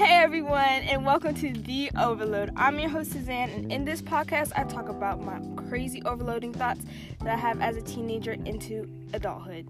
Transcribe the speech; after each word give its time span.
Hey 0.00 0.16
everyone, 0.16 0.56
and 0.62 1.04
welcome 1.04 1.34
to 1.34 1.52
The 1.52 1.90
Overload. 2.00 2.52
I'm 2.56 2.78
your 2.78 2.88
host 2.88 3.12
Suzanne, 3.12 3.50
and 3.50 3.70
in 3.70 3.84
this 3.84 4.00
podcast, 4.00 4.50
I 4.56 4.64
talk 4.64 4.88
about 4.88 5.22
my 5.22 5.38
crazy 5.68 6.02
overloading 6.06 6.54
thoughts 6.54 6.80
that 7.18 7.28
I 7.28 7.36
have 7.36 7.60
as 7.60 7.76
a 7.76 7.82
teenager 7.82 8.32
into 8.32 8.88
adulthood. 9.12 9.68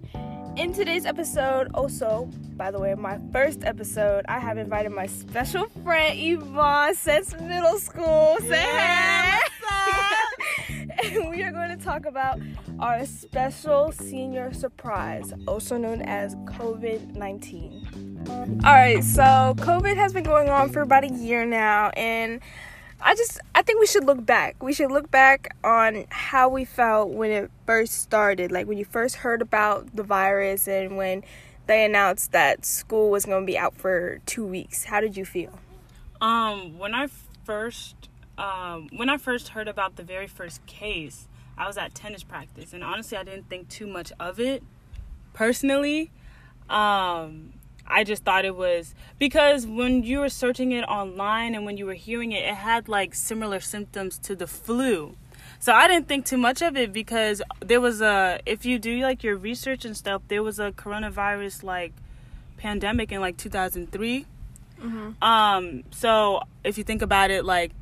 In 0.54 0.72
today's 0.72 1.04
episode, 1.04 1.72
also, 1.74 2.30
by 2.56 2.70
the 2.70 2.78
way, 2.78 2.94
my 2.94 3.18
first 3.32 3.64
episode, 3.64 4.24
I 4.28 4.38
have 4.38 4.56
invited 4.56 4.92
my 4.92 5.06
special 5.06 5.66
friend 5.82 6.16
Yvonne 6.16 6.94
since 6.94 7.34
middle 7.40 7.78
school. 7.78 8.36
Say 8.38 8.50
Yeah, 8.50 9.40
hey! 9.68 10.88
and 11.16 11.28
we 11.28 11.42
are 11.42 11.50
going 11.50 11.76
to 11.76 11.84
talk 11.84 12.06
about 12.06 12.38
our 12.78 13.04
special 13.04 13.90
senior 13.90 14.52
surprise, 14.52 15.34
also 15.48 15.76
known 15.76 16.02
as 16.02 16.36
COVID 16.36 17.16
19. 17.16 17.89
All 18.28 18.74
right, 18.74 19.02
so 19.02 19.54
COVID 19.56 19.96
has 19.96 20.12
been 20.12 20.24
going 20.24 20.50
on 20.50 20.68
for 20.70 20.82
about 20.82 21.04
a 21.04 21.08
year 21.08 21.46
now, 21.46 21.88
and 21.90 22.40
I 23.00 23.14
just 23.14 23.40
I 23.54 23.62
think 23.62 23.80
we 23.80 23.86
should 23.86 24.04
look 24.04 24.26
back. 24.26 24.62
We 24.62 24.74
should 24.74 24.90
look 24.90 25.10
back 25.10 25.56
on 25.64 26.04
how 26.10 26.50
we 26.50 26.66
felt 26.66 27.10
when 27.10 27.30
it 27.30 27.50
first 27.64 28.02
started, 28.02 28.52
like 28.52 28.66
when 28.66 28.76
you 28.76 28.84
first 28.84 29.16
heard 29.16 29.40
about 29.40 29.96
the 29.96 30.02
virus 30.02 30.68
and 30.68 30.98
when 30.98 31.24
they 31.66 31.84
announced 31.84 32.32
that 32.32 32.66
school 32.66 33.10
was 33.10 33.24
going 33.24 33.42
to 33.42 33.46
be 33.46 33.56
out 33.56 33.74
for 33.74 34.18
2 34.26 34.44
weeks. 34.44 34.84
How 34.84 35.00
did 35.00 35.16
you 35.16 35.24
feel? 35.24 35.58
Um, 36.20 36.78
when 36.78 36.94
I 36.94 37.08
first, 37.44 38.10
um, 38.36 38.90
when 38.94 39.08
I 39.08 39.16
first 39.16 39.48
heard 39.48 39.68
about 39.68 39.96
the 39.96 40.02
very 40.02 40.26
first 40.26 40.66
case, 40.66 41.26
I 41.56 41.66
was 41.66 41.78
at 41.78 41.94
tennis 41.94 42.22
practice, 42.22 42.74
and 42.74 42.84
honestly, 42.84 43.16
I 43.16 43.24
didn't 43.24 43.48
think 43.48 43.70
too 43.70 43.86
much 43.86 44.12
of 44.20 44.38
it. 44.38 44.62
Personally, 45.32 46.10
um, 46.68 47.54
I 47.90 48.04
just 48.04 48.24
thought 48.24 48.44
it 48.44 48.56
was 48.56 48.94
because 49.18 49.66
when 49.66 50.02
you 50.04 50.20
were 50.20 50.28
searching 50.28 50.72
it 50.72 50.82
online 50.84 51.54
and 51.54 51.64
when 51.66 51.76
you 51.76 51.86
were 51.86 51.94
hearing 51.94 52.32
it, 52.32 52.44
it 52.44 52.54
had 52.54 52.88
like 52.88 53.14
similar 53.14 53.60
symptoms 53.60 54.18
to 54.18 54.34
the 54.36 54.46
flu. 54.46 55.16
So 55.58 55.72
I 55.72 55.88
didn't 55.88 56.08
think 56.08 56.24
too 56.24 56.38
much 56.38 56.62
of 56.62 56.76
it 56.76 56.92
because 56.92 57.42
there 57.60 57.80
was 57.80 58.00
a 58.00 58.40
if 58.46 58.64
you 58.64 58.78
do 58.78 58.98
like 59.00 59.22
your 59.22 59.36
research 59.36 59.84
and 59.84 59.96
stuff, 59.96 60.22
there 60.28 60.42
was 60.42 60.58
a 60.58 60.72
coronavirus 60.72 61.62
like 61.62 61.92
pandemic 62.56 63.12
in 63.12 63.20
like 63.20 63.36
2003. 63.36 64.26
Um, 65.20 65.84
so 65.90 66.40
if 66.64 66.78
you 66.78 66.84
think 66.84 67.02
about 67.02 67.30
it, 67.30 67.44
like 67.44 67.72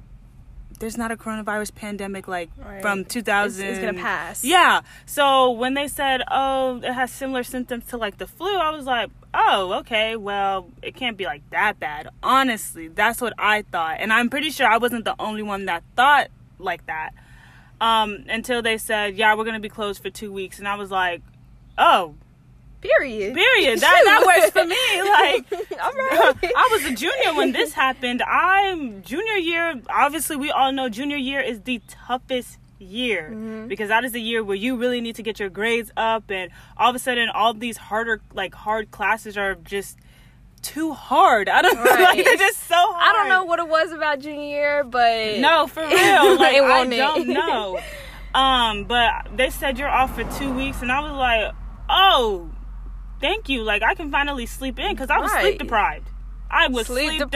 there's 0.80 0.97
not 0.97 1.10
a 1.10 1.16
coronavirus 1.16 1.75
pandemic 1.75 2.28
like 2.28 2.50
Right. 2.56 2.80
from 2.82 3.04
2000. 3.04 3.64
It's, 3.66 3.78
it's 3.78 3.86
to 3.97 4.00
pass. 4.00 4.44
Yeah. 4.44 4.82
So 5.06 5.50
when 5.50 5.75
they 5.75 5.88
said, 5.88 6.22
"Oh, 6.30 6.77
it 6.82 6.92
has 6.92 7.10
similar 7.12 7.42
symptoms 7.42 7.86
to 7.86 7.97
like 7.97 8.19
the 8.19 8.27
flu," 8.27 8.56
I 8.56 8.70
was 8.70 8.84
like, 8.86 9.10
"Oh, 9.34 9.74
okay. 9.80 10.16
Well, 10.16 10.68
it 10.82 10.94
can't 10.96 11.16
be 11.16 11.24
like 11.24 11.42
that 11.50 11.78
bad." 11.78 12.08
Honestly, 12.22 12.88
that's 12.88 13.20
what 13.20 13.32
I 13.38 13.62
thought, 13.62 13.96
and 14.00 14.12
I'm 14.12 14.30
pretty 14.30 14.50
sure 14.50 14.66
I 14.66 14.78
wasn't 14.78 15.04
the 15.04 15.14
only 15.18 15.42
one 15.42 15.66
that 15.66 15.82
thought 15.96 16.28
like 16.58 16.86
that. 16.86 17.10
Um, 17.80 18.24
until 18.28 18.62
they 18.62 18.78
said, 18.78 19.16
"Yeah, 19.16 19.34
we're 19.34 19.44
gonna 19.44 19.60
be 19.60 19.68
closed 19.68 20.02
for 20.02 20.10
two 20.10 20.32
weeks," 20.32 20.58
and 20.58 20.66
I 20.66 20.74
was 20.76 20.90
like, 20.90 21.22
"Oh, 21.76 22.14
Period. 22.80 23.34
period. 23.34 23.80
That 23.80 24.02
that 24.04 24.24
works 24.24 24.50
for 24.50 24.64
me." 24.64 24.76
Like. 24.98 25.52
All 25.82 25.92
right. 25.92 26.52
I 26.56 26.68
was 26.70 26.84
a 26.84 26.94
junior 26.94 27.34
when 27.34 27.52
this 27.52 27.72
happened. 27.72 28.22
I'm 28.22 29.02
junior 29.02 29.34
year. 29.34 29.80
Obviously, 29.88 30.36
we 30.36 30.50
all 30.50 30.70
know 30.72 30.88
junior 30.88 31.16
year 31.16 31.40
is 31.40 31.60
the 31.62 31.80
toughest 31.88 32.58
year 32.78 33.64
because 33.68 33.88
that 33.88 34.04
is 34.04 34.12
the 34.12 34.20
year 34.20 34.42
where 34.44 34.56
you 34.56 34.76
really 34.76 35.00
need 35.00 35.16
to 35.16 35.22
get 35.22 35.38
your 35.40 35.48
grades 35.50 35.90
up, 35.96 36.30
and 36.30 36.50
all 36.76 36.90
of 36.90 36.96
a 36.96 36.98
sudden, 36.98 37.28
all 37.28 37.54
these 37.54 37.76
harder, 37.76 38.20
like 38.32 38.54
hard 38.54 38.90
classes 38.90 39.36
are 39.36 39.54
just 39.54 39.98
too 40.62 40.92
hard. 40.92 41.48
I 41.48 41.62
don't 41.62 41.74
know. 41.76 41.84
Right. 41.84 42.16
Like, 42.16 42.24
they're 42.24 42.36
just 42.36 42.60
so 42.66 42.74
hard. 42.76 42.96
I 43.08 43.12
don't 43.12 43.28
know 43.28 43.44
what 43.44 43.58
it 43.60 43.68
was 43.68 43.92
about 43.92 44.20
junior 44.20 44.42
year, 44.48 44.84
but 44.84 45.38
No, 45.38 45.66
for 45.66 45.82
real. 45.86 45.91
Like 46.38 46.56
It 46.56 46.62
I 46.62 46.84
don't 46.97 47.28
know. 47.28 47.78
Um, 48.34 48.84
but 48.84 49.28
they 49.36 49.50
said 49.50 49.78
you're 49.78 49.88
off 49.88 50.14
for 50.14 50.22
two 50.38 50.53
weeks, 50.53 50.82
and 50.82 50.92
I 50.92 51.00
was 51.00 51.12
like, 51.12 51.54
oh, 51.88 52.50
thank 53.20 53.48
you. 53.48 53.62
Like 53.62 53.82
I 53.82 53.94
can 53.94 54.10
finally 54.10 54.47
sleep 54.47 54.78
in 54.78 54.92
because 54.92 55.10
I 55.10 55.19
was 55.19 55.32
Right. 55.32 55.42
sleep 55.42 55.58
deprived. 55.58 56.07
I 56.50 56.69
was 56.69 56.86
sleep, 56.86 57.09
sleep, 57.09 57.19
deprived, 57.20 57.31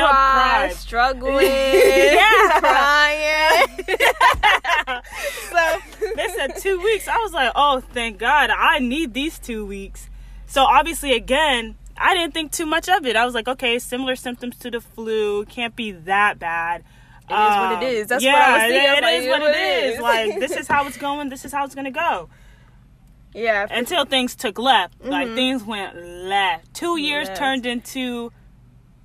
deprived. 0.73 0.77
struggling, 0.77 1.47
Yeah. 1.47 2.61
crying. 2.61 3.85
so 5.51 5.79
they 6.17 6.29
said 6.29 6.57
two 6.59 6.81
weeks. 6.83 7.09
I 7.09 7.17
was 7.19 7.33
like, 7.33 7.53
oh, 7.55 7.81
thank 7.93 8.19
God, 8.19 8.51
I 8.51 8.79
need 8.79 9.15
these 9.15 9.39
two 9.39 9.67
weeks. 9.67 10.09
So 10.47 10.63
obviously, 10.65 11.13
again, 11.13 11.77
I 11.97 12.15
didn't 12.15 12.35
think 12.35 12.53
too 12.53 12.67
much 12.67 12.89
of 12.89 13.05
it. 13.07 13.17
I 13.17 13.25
was 13.25 13.35
like, 13.35 13.49
okay, 13.49 13.79
similar 13.79 14.17
symptoms 14.17 14.57
to 14.59 14.71
the 14.71 14.81
flu, 14.81 15.45
can't 15.45 15.77
be 15.77 15.93
that 15.93 16.39
bad. 16.39 16.83
It 17.31 17.35
is 17.35 17.57
what 17.57 17.73
it 17.73 17.77
Um, 17.77 17.83
is. 17.85 18.07
That's 18.09 18.25
yeah, 18.25 18.33
what 18.33 18.43
I 18.43 18.53
was 18.53 18.61
thinking. 18.73 18.91
it- 18.93 18.99
it 18.99 19.03
Like, 19.03 19.15
is 19.23 19.29
what 19.29 19.43
it 19.43 19.57
is. 19.57 19.95
is. 19.95 20.01
Like 20.01 20.41
this 20.41 20.57
is 20.57 20.69
how 20.69 20.87
it's 20.87 20.97
going. 20.99 21.29
This 21.29 21.45
is 21.45 21.53
how 21.53 21.65
it's 21.65 21.75
gonna 21.75 21.91
go. 21.91 22.29
yeah, 23.35 23.67
Until 23.71 24.05
things 24.05 24.35
took 24.37 24.59
left, 24.59 25.03
like 25.05 25.33
things 25.35 25.63
went 25.65 25.97
left. 25.97 26.75
Two 26.75 26.99
years 26.99 27.29
turned 27.39 27.65
into 27.65 28.33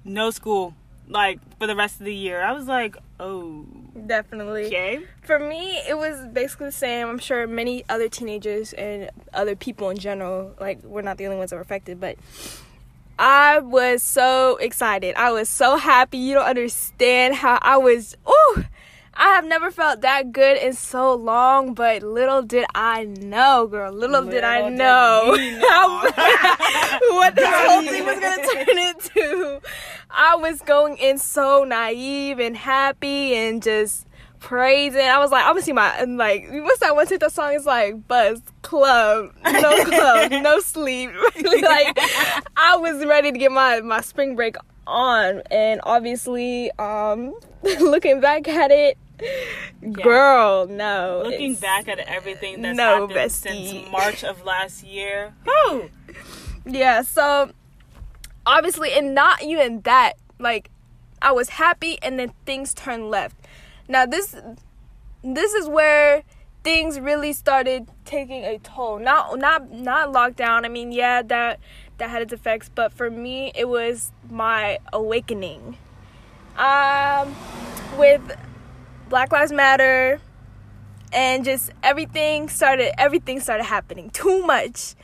no 0.08 0.32
school, 0.32 0.74
like 1.08 1.40
for 1.60 1.68
the 1.68 1.76
rest 1.76 2.00
of 2.00 2.06
the 2.06 2.16
year. 2.16 2.42
I 2.42 2.54
was 2.54 2.68
like, 2.68 2.98
oh, 3.20 3.66
definitely. 4.06 4.68
okay. 4.68 5.02
For 5.24 5.40
me, 5.40 5.78
it 5.88 5.98
was 5.98 6.28
basically 6.28 6.68
the 6.68 6.72
same. 6.72 7.08
I'm 7.08 7.20
sure 7.20 7.46
many 7.46 7.84
other 7.90 8.10
teenagers 8.10 8.74
and 8.74 9.10
other 9.34 9.56
people 9.56 9.90
in 9.90 9.98
general, 9.98 10.56
like 10.60 10.84
we're 10.84 11.02
not 11.02 11.18
the 11.18 11.26
only 11.26 11.38
ones 11.38 11.52
that 11.52 11.58
were 11.58 11.62
affected, 11.62 12.00
but 12.00 12.18
I 13.20 13.60
was 13.60 14.04
so 14.04 14.58
excited. 14.58 15.16
I 15.16 15.32
was 15.32 15.50
so 15.50 15.78
happy. 15.78 16.18
You 16.20 16.36
don't 16.36 16.46
understand 16.46 17.36
how 17.36 17.60
I 17.62 17.78
was. 17.78 18.16
Ooh, 18.28 18.64
I 19.20 19.30
have 19.30 19.46
never 19.46 19.72
felt 19.72 20.02
that 20.02 20.32
good 20.32 20.58
in 20.58 20.74
so 20.74 21.16
long. 21.16 21.74
But 21.74 22.04
little 22.04 22.44
did 22.44 22.66
I 22.76 23.06
know, 23.06 23.68
girl. 23.68 23.92
Little, 23.92 24.24
did 24.26 24.44
I 24.44 24.70
Little 24.70 24.70
did 24.70 24.78
know, 24.78 25.36
know. 25.60 26.12
what 27.16 27.36
this 27.36 27.50
whole 27.50 27.82
thing 27.82 28.06
was 28.06 28.20
gonna 28.20 28.48
turn 28.66 28.78
into. 28.78 29.62
I 30.12 30.36
was 30.36 30.62
going 30.62 30.98
in 30.98 31.18
so 31.18 31.64
naive 31.64 32.40
and 32.40 32.56
happy 32.56 33.36
and 33.36 33.62
just 33.62 34.06
praising. 34.40 35.02
I 35.02 35.18
was 35.18 35.32
like, 35.32 35.44
I'm 35.46 35.54
gonna 35.54 35.64
see 35.64 35.74
my 35.74 35.90
and 35.98 36.18
like 36.18 36.46
what's 36.50 36.80
that 36.80 36.96
one 36.96 37.08
TikTok 37.08 37.32
song? 37.32 37.54
It's 37.54 37.66
like 37.66 38.08
Buzz 38.08 38.42
Club, 38.62 39.32
no 39.44 39.84
club, 39.86 40.32
no 40.32 40.60
sleep. 40.60 41.10
like 41.44 41.98
I 42.56 42.78
was 42.78 43.04
ready 43.06 43.32
to 43.32 43.38
get 43.38 43.52
my 43.52 43.82
my 43.82 44.02
spring 44.02 44.36
break 44.36 44.58
on, 44.88 45.42
and 45.52 45.82
obviously, 45.84 46.72
um, 46.80 47.34
looking 47.80 48.20
back 48.22 48.48
at 48.48 48.72
it, 48.72 48.98
girl, 49.92 50.68
no. 50.68 51.22
Looking 51.26 51.56
back 51.56 51.88
at 51.88 52.00
everything 52.00 52.62
that's 52.62 52.78
No, 52.78 53.08
happened 53.08 53.12
bestie. 53.12 53.30
since 53.70 53.92
March 53.92 54.24
of 54.24 54.44
last 54.46 54.84
year, 54.84 55.34
whew, 55.44 55.90
Yeah, 56.66 57.02
so 57.02 57.52
obviously, 58.46 58.92
and 58.94 59.14
not 59.16 59.42
even 59.44 59.82
that, 59.82 60.14
like, 60.40 60.70
I 61.22 61.32
was 61.32 61.50
happy 61.50 61.98
and 62.02 62.20
then 62.20 62.34
things 62.46 62.74
turned 62.74 63.10
left. 63.10 63.36
Now, 63.88 64.06
this 64.06 64.36
this 65.24 65.54
is 65.54 65.68
where 65.68 66.24
things 66.64 67.00
really 67.00 67.34
started 67.34 67.90
taking 68.06 68.44
a 68.44 68.60
toll. 68.60 69.00
Not 69.00 69.40
not 69.40 69.72
not 69.72 70.14
lockdown. 70.14 70.64
I 70.66 70.68
mean, 70.70 70.92
yeah, 70.92 71.24
that 71.24 71.60
that 71.98 72.10
had 72.12 72.22
its 72.22 72.34
effects, 72.34 72.70
but 72.74 72.94
for 72.94 73.10
me, 73.10 73.52
it 73.56 73.68
was 73.68 74.12
my 74.30 74.78
awakening. 74.94 75.78
Um, 76.58 77.36
with 77.98 78.22
Black 79.10 79.32
Lives 79.32 79.52
Matter 79.52 80.20
and 81.14 81.46
just 81.46 81.72
everything 81.84 82.50
started 82.50 83.00
everything 83.00 83.40
started 83.40 83.64
happening. 83.64 84.10
Too 84.14 84.46
much. 84.46 84.96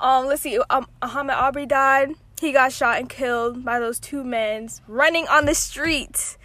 Um 0.00 0.26
let's 0.26 0.42
see 0.42 0.58
um 0.70 0.86
Ahmaud 1.02 1.34
Arbery 1.34 1.66
died. 1.66 2.12
He 2.40 2.52
got 2.52 2.72
shot 2.72 2.98
and 2.98 3.08
killed 3.08 3.64
by 3.64 3.80
those 3.80 3.98
two 3.98 4.22
men 4.24 4.68
running 4.86 5.26
on 5.28 5.44
the 5.44 5.54
street 5.54 6.36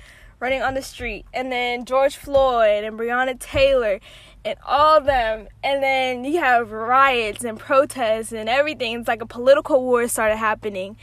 running 0.43 0.61
on 0.61 0.73
the 0.73 0.81
street. 0.81 1.25
And 1.33 1.51
then 1.51 1.85
George 1.85 2.17
Floyd 2.17 2.83
and 2.83 2.99
Breonna 2.99 3.39
Taylor 3.39 4.01
and 4.43 4.57
all 4.65 4.97
of 4.97 5.05
them. 5.05 5.47
And 5.63 5.81
then 5.81 6.25
you 6.25 6.39
have 6.41 6.71
riots 6.71 7.45
and 7.45 7.57
protests 7.57 8.33
and 8.33 8.49
everything. 8.49 8.99
It's 8.99 9.07
like 9.07 9.21
a 9.21 9.25
political 9.25 9.81
war 9.81 10.05
started 10.09 10.35
happening. 10.35 10.97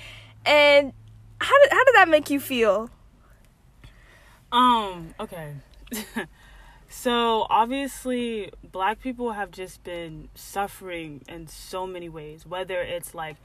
And 0.44 0.92
how 1.40 1.58
did 1.62 1.72
how 1.72 1.84
did 1.84 1.94
that 1.94 2.08
make 2.10 2.28
you 2.28 2.38
feel? 2.38 2.90
Um, 4.52 5.14
okay. 5.18 5.54
so 6.88 7.46
obviously 7.50 8.50
black 8.62 9.00
people 9.00 9.32
have 9.32 9.50
just 9.50 9.82
been 9.84 10.28
suffering 10.34 11.22
in 11.28 11.46
so 11.46 11.86
many 11.86 12.08
ways, 12.08 12.46
whether 12.46 12.80
it's 12.80 13.14
like 13.14 13.36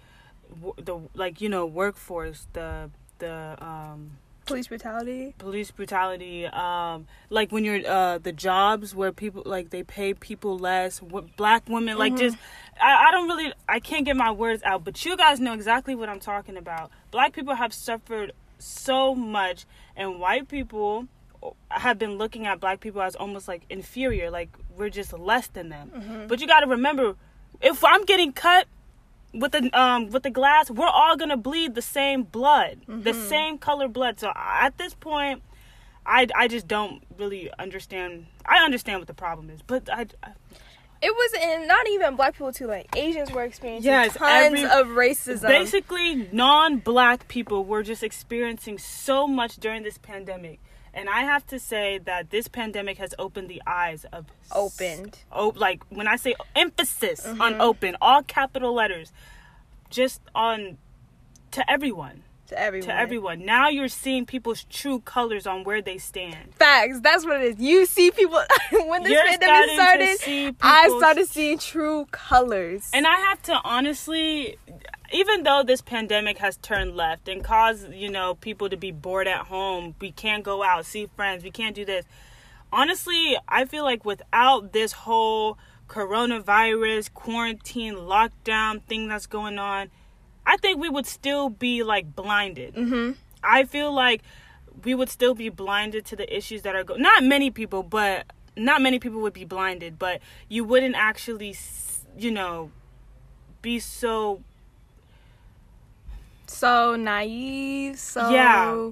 the 0.77 0.99
like 1.13 1.41
you 1.41 1.49
know 1.49 1.65
workforce, 1.65 2.47
the 2.53 2.89
the 3.19 3.55
um 3.63 4.11
police 4.45 4.67
brutality? 4.67 5.33
police 5.39 5.71
brutality 5.71 6.45
um 6.45 7.07
like 7.31 7.51
when 7.51 7.65
you're 7.65 7.81
uh 7.87 8.19
the 8.19 8.31
jobs 8.31 8.93
where 8.93 9.11
people 9.11 9.41
like 9.43 9.71
they 9.71 9.81
pay 9.81 10.13
people 10.13 10.55
less 10.59 10.99
w- 10.99 11.27
black 11.35 11.67
women 11.67 11.97
like 11.97 12.15
just 12.15 12.37
I, 12.79 13.07
I 13.07 13.11
don't 13.11 13.27
really 13.27 13.51
i 13.67 13.79
can't 13.79 14.05
get 14.05 14.15
my 14.15 14.29
words 14.29 14.61
out 14.61 14.83
but 14.83 15.03
you 15.03 15.17
guys 15.17 15.39
know 15.39 15.53
exactly 15.53 15.95
what 15.95 16.09
i'm 16.09 16.19
talking 16.19 16.57
about. 16.57 16.91
Black 17.09 17.33
people 17.33 17.55
have 17.55 17.73
suffered 17.73 18.33
so 18.59 19.15
much, 19.15 19.65
and 19.95 20.19
white 20.19 20.47
people 20.47 21.07
have 21.69 21.97
been 21.99 22.17
looking 22.17 22.45
at 22.45 22.59
black 22.59 22.79
people 22.79 23.01
as 23.01 23.15
almost 23.15 23.47
like 23.47 23.63
inferior, 23.69 24.29
like 24.31 24.49
we're 24.77 24.89
just 24.89 25.11
less 25.13 25.47
than 25.47 25.69
them. 25.69 25.91
Mm-hmm. 25.95 26.27
But 26.27 26.39
you 26.41 26.47
got 26.47 26.61
to 26.61 26.67
remember, 26.67 27.15
if 27.61 27.83
I'm 27.83 28.03
getting 28.05 28.31
cut 28.33 28.67
with 29.33 29.51
the 29.51 29.69
um 29.79 30.09
with 30.11 30.23
the 30.23 30.29
glass, 30.29 30.71
we're 30.71 30.87
all 30.87 31.15
gonna 31.17 31.37
bleed 31.37 31.75
the 31.75 31.81
same 31.81 32.23
blood, 32.23 32.79
the 32.87 33.11
Mm-hmm. 33.11 33.27
same 33.27 33.57
color 33.57 33.87
blood. 33.87 34.19
So 34.19 34.31
at 34.35 34.77
this 34.77 34.93
point, 34.93 35.43
I 36.05 36.27
I 36.35 36.47
just 36.47 36.67
don't 36.67 37.01
really 37.17 37.51
understand. 37.59 38.27
I 38.45 38.63
understand 38.63 38.99
what 38.99 39.07
the 39.07 39.13
problem 39.13 39.49
is, 39.49 39.61
but 39.61 39.89
I, 39.89 40.05
I 40.23 40.29
It 41.01 41.11
was 41.13 41.31
in 41.33 41.67
not 41.67 41.85
even 41.89 42.15
black 42.15 42.33
people 42.33 42.53
too. 42.53 42.67
Like 42.67 42.87
Asians 42.95 43.29
were 43.31 43.43
experiencing 43.43 43.91
Yes, 43.91 44.13
tons 44.15 44.45
every- 44.45 44.63
of 44.63 44.87
racism. 44.87 45.47
basically 45.47 46.29
non-black 46.31 47.27
people 47.27 47.65
were 47.65 47.83
just 47.83 48.03
experiencing 48.03 48.77
so 48.77 49.27
much 49.27 49.57
during 49.57 49.83
this 49.83 49.97
pandemic. 49.97 50.59
And 50.95 51.09
I 51.09 51.21
have 51.23 51.45
to 51.47 51.59
say 51.59 51.97
that 52.05 52.29
this 52.29 52.47
pandemic 52.47 52.97
has 52.99 53.13
opened 53.19 53.49
the 53.49 53.61
eyes 53.67 54.05
of 54.13 54.25
Opened. 54.51 55.19
Oh, 55.31 55.51
like 55.55 55.83
when 55.89 56.07
I 56.07 56.15
say 56.15 56.35
emphasis 56.55 57.21
Mm-hmm. 57.27 57.41
on 57.41 57.59
open, 57.61 57.97
all 58.01 58.23
capital 58.23 58.73
letters, 58.73 59.11
just 59.89 60.21
on 60.33 60.77
to 61.51 61.69
everyone, 61.69 62.23
to 62.47 62.59
everyone. 62.59 62.87
to 62.87 62.95
everyone. 62.95 63.45
Now 63.45 63.69
you're 63.69 63.87
seeing 63.87 64.25
people's 64.25 64.63
true 64.65 64.99
colors 64.99 65.47
on 65.47 65.63
where 65.63 65.81
they 65.81 65.97
stand. 65.97 66.53
Facts. 66.55 66.99
That's 67.01 67.25
what 67.25 67.41
it 67.41 67.53
is. 67.53 67.59
You 67.59 67.85
see 67.85 68.11
people 68.11 68.41
when 68.71 69.03
this 69.03 69.11
You're 69.11 69.25
pandemic 69.25 70.19
started. 70.19 70.55
I 70.61 70.95
started 70.97 71.27
seeing 71.27 71.57
true 71.57 72.05
colors. 72.11 72.89
And 72.93 73.05
I 73.07 73.15
have 73.15 73.41
to 73.43 73.59
honestly, 73.63 74.57
even 75.11 75.43
though 75.43 75.63
this 75.63 75.81
pandemic 75.81 76.37
has 76.39 76.57
turned 76.57 76.95
left 76.95 77.27
and 77.27 77.43
caused, 77.43 77.93
you 77.93 78.09
know, 78.09 78.35
people 78.35 78.69
to 78.69 78.77
be 78.77 78.91
bored 78.91 79.27
at 79.27 79.47
home, 79.47 79.95
we 79.99 80.11
can't 80.11 80.43
go 80.43 80.63
out, 80.63 80.85
see 80.85 81.07
friends, 81.15 81.43
we 81.43 81.51
can't 81.51 81.75
do 81.75 81.85
this. 81.85 82.05
Honestly, 82.71 83.37
I 83.47 83.65
feel 83.65 83.83
like 83.83 84.03
without 84.03 84.73
this 84.73 84.91
whole 84.91 85.57
coronavirus, 85.87 87.13
quarantine, 87.13 87.93
lockdown 87.95 88.81
thing 88.83 89.07
that's 89.07 89.27
going 89.27 89.59
on, 89.59 89.89
I 90.45 90.57
think 90.57 90.79
we 90.79 90.89
would 90.89 91.05
still 91.07 91.49
be 91.49 91.83
like 91.83 92.15
blinded. 92.15 92.75
mm-hmm. 92.75 93.11
I 93.43 93.63
feel 93.63 93.91
like 93.93 94.21
we 94.83 94.93
would 94.95 95.09
still 95.09 95.33
be 95.35 95.49
blinded 95.49 96.05
to 96.05 96.15
the 96.15 96.35
issues 96.35 96.61
that 96.63 96.75
are 96.75 96.83
going. 96.83 97.01
Not 97.01 97.23
many 97.23 97.49
people, 97.51 97.83
but 97.83 98.25
not 98.57 98.81
many 98.81 98.99
people 98.99 99.21
would 99.21 99.33
be 99.33 99.45
blinded, 99.45 99.97
but 99.99 100.21
you 100.49 100.63
wouldn't 100.63 100.95
actually, 100.95 101.55
you 102.17 102.31
know, 102.31 102.71
be 103.61 103.79
so. 103.79 104.41
So 106.47 106.95
naive. 106.95 107.99
So 107.99 108.29
Yeah. 108.29 108.91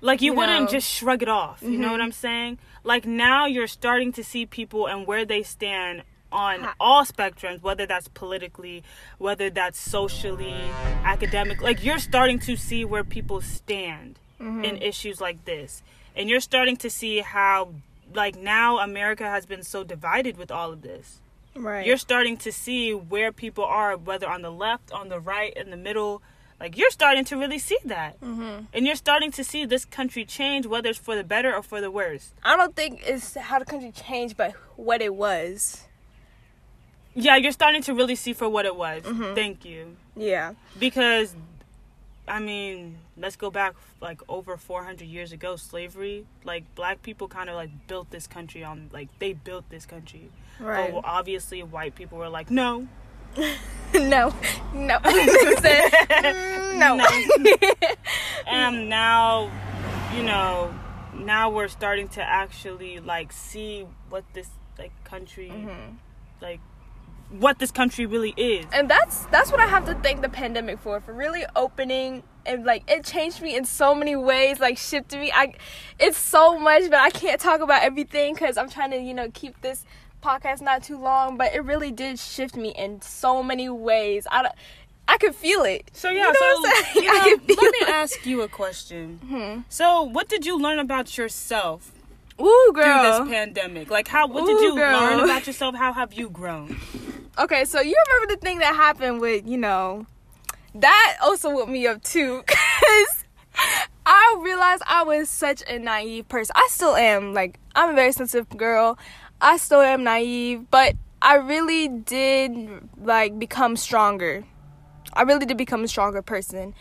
Like 0.00 0.20
you, 0.20 0.32
You 0.32 0.38
wouldn't 0.38 0.62
know. 0.64 0.68
just 0.70 0.88
shrug 0.90 1.22
it 1.22 1.28
off. 1.28 1.62
You 1.62 1.78
know 1.78 1.88
Mhm. 1.88 1.92
what 1.92 2.00
I'm 2.00 2.12
saying? 2.12 2.58
Like 2.84 3.06
now 3.06 3.46
you're 3.46 3.66
starting 3.68 4.12
to 4.12 4.24
see 4.24 4.46
people 4.46 4.86
and 4.86 5.06
where 5.06 5.24
they 5.24 5.42
stand 5.42 6.02
on 6.32 6.68
all 6.80 7.04
spectrums, 7.04 7.62
whether 7.62 7.86
that's 7.86 8.08
politically, 8.08 8.82
whether 9.18 9.50
that's 9.50 9.78
socially, 9.78 10.56
academic. 11.04 11.62
Like 11.62 11.84
you're 11.84 11.98
starting 11.98 12.38
to 12.40 12.56
see 12.56 12.84
where 12.84 13.04
people 13.04 13.40
stand 13.40 14.18
Mm-hmm. 14.40 14.64
in 14.64 14.82
issues 14.82 15.20
like 15.20 15.44
this. 15.44 15.84
And 16.16 16.28
you're 16.28 16.40
starting 16.40 16.76
to 16.78 16.90
see 16.90 17.20
how 17.20 17.74
like 18.12 18.34
now 18.36 18.78
America 18.80 19.22
has 19.24 19.46
been 19.46 19.62
so 19.62 19.84
divided 19.84 20.36
with 20.36 20.50
all 20.50 20.72
of 20.72 20.82
this. 20.82 21.20
Right. 21.54 21.86
You're 21.86 21.96
starting 21.96 22.36
to 22.38 22.50
see 22.50 22.92
where 22.92 23.30
people 23.30 23.64
are 23.64 23.96
whether 23.96 24.28
on 24.28 24.42
the 24.42 24.50
left, 24.50 24.90
on 24.90 25.10
the 25.10 25.20
right, 25.20 25.52
in 25.56 25.70
the 25.70 25.76
middle. 25.76 26.22
Like 26.58 26.76
you're 26.76 26.90
starting 26.90 27.24
to 27.26 27.36
really 27.36 27.60
see 27.60 27.78
that. 27.84 28.20
mm-hmm. 28.20 28.64
And 28.74 28.84
you're 28.84 28.96
starting 28.96 29.30
to 29.30 29.44
see 29.44 29.64
this 29.64 29.84
country 29.84 30.24
change 30.24 30.66
whether 30.66 30.88
it's 30.90 30.98
for 30.98 31.14
the 31.14 31.22
better 31.22 31.54
or 31.54 31.62
for 31.62 31.80
the 31.80 31.92
worse. 31.92 32.32
I 32.42 32.56
don't 32.56 32.74
think 32.74 33.02
it's 33.06 33.36
how 33.36 33.60
the 33.60 33.64
country 33.64 33.92
changed, 33.92 34.36
but 34.36 34.54
what 34.74 35.00
it 35.00 35.14
was. 35.14 35.84
Yeah, 37.14 37.36
you're 37.36 37.52
starting 37.52 37.82
to 37.82 37.94
really 37.94 38.14
see 38.16 38.32
for 38.32 38.48
what 38.48 38.64
it 38.64 38.74
was. 38.76 39.02
Mhm. 39.02 39.34
Thank 39.34 39.64
you. 39.64 39.96
Yeah. 40.16 40.54
Because 40.78 41.34
I 42.28 42.38
mean, 42.38 42.98
let's 43.16 43.34
go 43.36 43.50
back 43.50 43.74
like 44.00 44.20
over 44.28 44.56
400 44.56 45.04
years 45.06 45.32
ago, 45.32 45.56
slavery, 45.56 46.24
like 46.44 46.64
black 46.76 47.02
people 47.02 47.26
kind 47.28 47.50
of 47.50 47.56
like 47.56 47.70
built 47.88 48.10
this 48.10 48.26
country 48.26 48.62
on 48.64 48.88
like 48.92 49.08
they 49.18 49.32
built 49.32 49.68
this 49.70 49.84
country. 49.86 50.30
Right. 50.60 50.90
Oh, 50.90 50.94
well, 50.94 51.02
obviously 51.04 51.62
white 51.62 51.94
people 51.94 52.18
were 52.18 52.28
like, 52.28 52.50
"No." 52.50 52.86
no. 53.94 54.32
No. 54.72 54.98
Said, 55.60 55.90
"Mm, 55.90 56.78
no. 56.78 57.06
and 58.46 58.88
now, 58.88 59.50
you 60.14 60.22
know, 60.22 60.72
now 61.14 61.50
we're 61.50 61.68
starting 61.68 62.08
to 62.10 62.22
actually 62.22 63.00
like 63.00 63.32
see 63.32 63.86
what 64.08 64.24
this 64.32 64.48
like 64.78 64.92
country 65.04 65.50
Mhm. 65.50 65.96
like 66.40 66.60
what 67.38 67.58
this 67.58 67.70
country 67.70 68.06
really 68.06 68.34
is. 68.36 68.66
and 68.72 68.88
that's 68.90 69.24
that's 69.26 69.50
what 69.50 69.60
I 69.60 69.66
have 69.66 69.84
to 69.86 69.94
thank 69.96 70.20
the 70.22 70.28
pandemic 70.28 70.78
for 70.78 71.00
for 71.00 71.12
really 71.12 71.44
opening 71.56 72.22
and 72.44 72.64
like 72.64 72.82
it 72.90 73.04
changed 73.04 73.40
me 73.40 73.56
in 73.56 73.64
so 73.64 73.94
many 73.94 74.16
ways 74.16 74.60
like 74.60 74.76
shifted 74.78 75.18
me 75.20 75.32
I 75.34 75.54
it's 75.98 76.18
so 76.18 76.58
much 76.58 76.84
but 76.90 76.98
I 77.00 77.10
can't 77.10 77.40
talk 77.40 77.60
about 77.60 77.82
everything 77.82 78.34
cuz 78.34 78.56
I'm 78.56 78.68
trying 78.68 78.90
to 78.90 78.98
you 78.98 79.14
know 79.14 79.28
keep 79.32 79.60
this 79.62 79.84
podcast 80.22 80.60
not 80.60 80.82
too 80.82 80.98
long 80.98 81.36
but 81.36 81.54
it 81.54 81.64
really 81.64 81.90
did 81.90 82.18
shift 82.18 82.54
me 82.56 82.70
in 82.70 83.00
so 83.00 83.42
many 83.42 83.68
ways 83.68 84.26
I 84.30 84.50
I 85.08 85.18
could 85.18 85.34
feel 85.34 85.62
it 85.64 85.90
So 85.92 86.10
yeah, 86.10 86.26
You 86.26 86.32
know 86.32 86.32
so 86.32 86.44
what 86.60 86.76
I'm 86.76 86.84
saying? 86.84 87.04
you 87.04 87.10
I 87.12 87.18
know, 87.18 87.24
can 87.24 87.38
feel 87.40 87.56
let 87.62 87.72
me 87.72 87.78
it. 87.82 87.88
ask 87.88 88.26
you 88.26 88.42
a 88.42 88.48
question. 88.48 89.18
Hmm. 89.28 89.60
So, 89.68 90.02
what 90.02 90.28
did 90.28 90.46
you 90.46 90.58
learn 90.58 90.78
about 90.78 91.18
yourself 91.18 91.90
Ooh 92.40 92.70
through 92.74 92.82
girl 92.82 93.24
this 93.24 93.30
pandemic? 93.32 93.90
Like, 93.90 94.08
how? 94.08 94.26
What 94.26 94.46
did 94.46 94.56
Ooh, 94.56 94.62
you 94.62 94.76
girl. 94.76 95.00
learn 95.00 95.20
about 95.20 95.46
yourself? 95.46 95.74
How 95.74 95.92
have 95.92 96.12
you 96.14 96.30
grown? 96.30 96.76
Okay, 97.38 97.64
so 97.64 97.80
you 97.80 97.94
remember 98.08 98.34
the 98.34 98.40
thing 98.40 98.58
that 98.58 98.74
happened 98.74 99.20
with, 99.20 99.46
you 99.46 99.56
know, 99.58 100.06
that 100.74 101.16
also 101.22 101.50
woke 101.50 101.68
me 101.68 101.86
up 101.86 102.02
too, 102.02 102.42
because 102.46 103.24
I 104.04 104.38
realized 104.42 104.82
I 104.86 105.02
was 105.04 105.30
such 105.30 105.62
a 105.68 105.78
naive 105.78 106.28
person. 106.28 106.52
I 106.56 106.68
still 106.70 106.96
am. 106.96 107.32
Like, 107.34 107.58
I'm 107.74 107.90
a 107.90 107.94
very 107.94 108.12
sensitive 108.12 108.48
girl. 108.56 108.98
I 109.40 109.56
still 109.56 109.80
am 109.80 110.04
naive, 110.04 110.70
but 110.70 110.94
I 111.20 111.36
really 111.36 111.88
did, 111.88 112.68
like, 113.00 113.38
become 113.38 113.76
stronger. 113.76 114.44
I 115.14 115.22
really 115.22 115.46
did 115.46 115.56
become 115.56 115.84
a 115.84 115.88
stronger 115.88 116.22
person. 116.22 116.74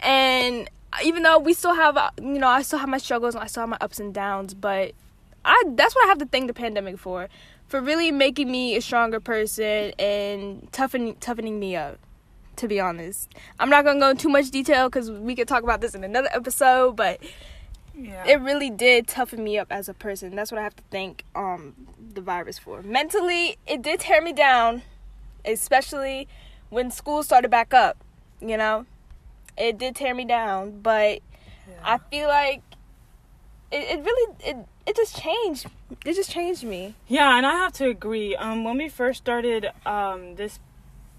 And 0.00 0.68
even 1.04 1.22
though 1.22 1.38
we 1.38 1.54
still 1.54 1.74
have, 1.74 1.96
uh, 1.96 2.10
you 2.20 2.38
know, 2.38 2.48
I 2.48 2.62
still 2.62 2.78
have 2.78 2.88
my 2.88 2.98
struggles 2.98 3.34
and 3.34 3.42
I 3.44 3.46
still 3.46 3.62
have 3.62 3.68
my 3.70 3.78
ups 3.80 4.00
and 4.00 4.12
downs, 4.14 4.54
but 4.54 4.92
I 5.44 5.62
that's 5.68 5.94
what 5.94 6.04
I 6.06 6.08
have 6.08 6.18
to 6.18 6.26
thank 6.26 6.46
the 6.48 6.54
pandemic 6.54 6.98
for, 6.98 7.28
for 7.68 7.80
really 7.80 8.10
making 8.10 8.50
me 8.50 8.76
a 8.76 8.80
stronger 8.80 9.20
person 9.20 9.92
and 9.98 10.68
toughening 10.72 11.16
toughening 11.16 11.58
me 11.60 11.76
up. 11.76 11.98
To 12.56 12.66
be 12.66 12.80
honest, 12.80 13.28
I'm 13.60 13.70
not 13.70 13.84
gonna 13.84 14.00
go 14.00 14.10
into 14.10 14.22
too 14.24 14.28
much 14.30 14.50
detail 14.50 14.88
because 14.88 15.10
we 15.12 15.36
could 15.36 15.46
talk 15.46 15.62
about 15.62 15.80
this 15.80 15.94
in 15.94 16.02
another 16.02 16.28
episode, 16.32 16.96
but 16.96 17.20
Yeah. 17.94 18.24
it 18.26 18.40
really 18.40 18.68
did 18.70 19.06
toughen 19.06 19.44
me 19.44 19.58
up 19.58 19.68
as 19.70 19.88
a 19.88 19.94
person. 19.94 20.34
That's 20.34 20.50
what 20.50 20.58
I 20.58 20.64
have 20.64 20.74
to 20.76 20.82
thank 20.90 21.24
um 21.36 21.74
the 22.14 22.20
virus 22.20 22.58
for. 22.58 22.82
Mentally, 22.82 23.58
it 23.66 23.80
did 23.82 24.00
tear 24.00 24.20
me 24.20 24.32
down, 24.32 24.82
especially 25.44 26.26
when 26.70 26.90
school 26.90 27.22
started 27.22 27.50
back 27.50 27.72
up. 27.72 27.96
You 28.40 28.56
know, 28.56 28.86
it 29.58 29.78
did 29.78 29.96
tear 29.96 30.14
me 30.14 30.24
down, 30.24 30.80
but 30.80 31.20
I 31.84 31.98
feel 32.10 32.28
like 32.28 32.62
it, 33.70 33.98
it 33.98 34.04
really 34.04 34.34
it 34.44 34.56
it 34.86 34.96
just 34.96 35.20
changed. 35.20 35.66
It 36.04 36.14
just 36.14 36.30
changed 36.30 36.64
me. 36.64 36.94
Yeah, 37.06 37.36
and 37.36 37.46
I 37.46 37.52
have 37.52 37.72
to 37.74 37.88
agree. 37.88 38.34
Um, 38.36 38.64
when 38.64 38.78
we 38.78 38.88
first 38.88 39.18
started, 39.18 39.70
um, 39.84 40.36
this, 40.36 40.58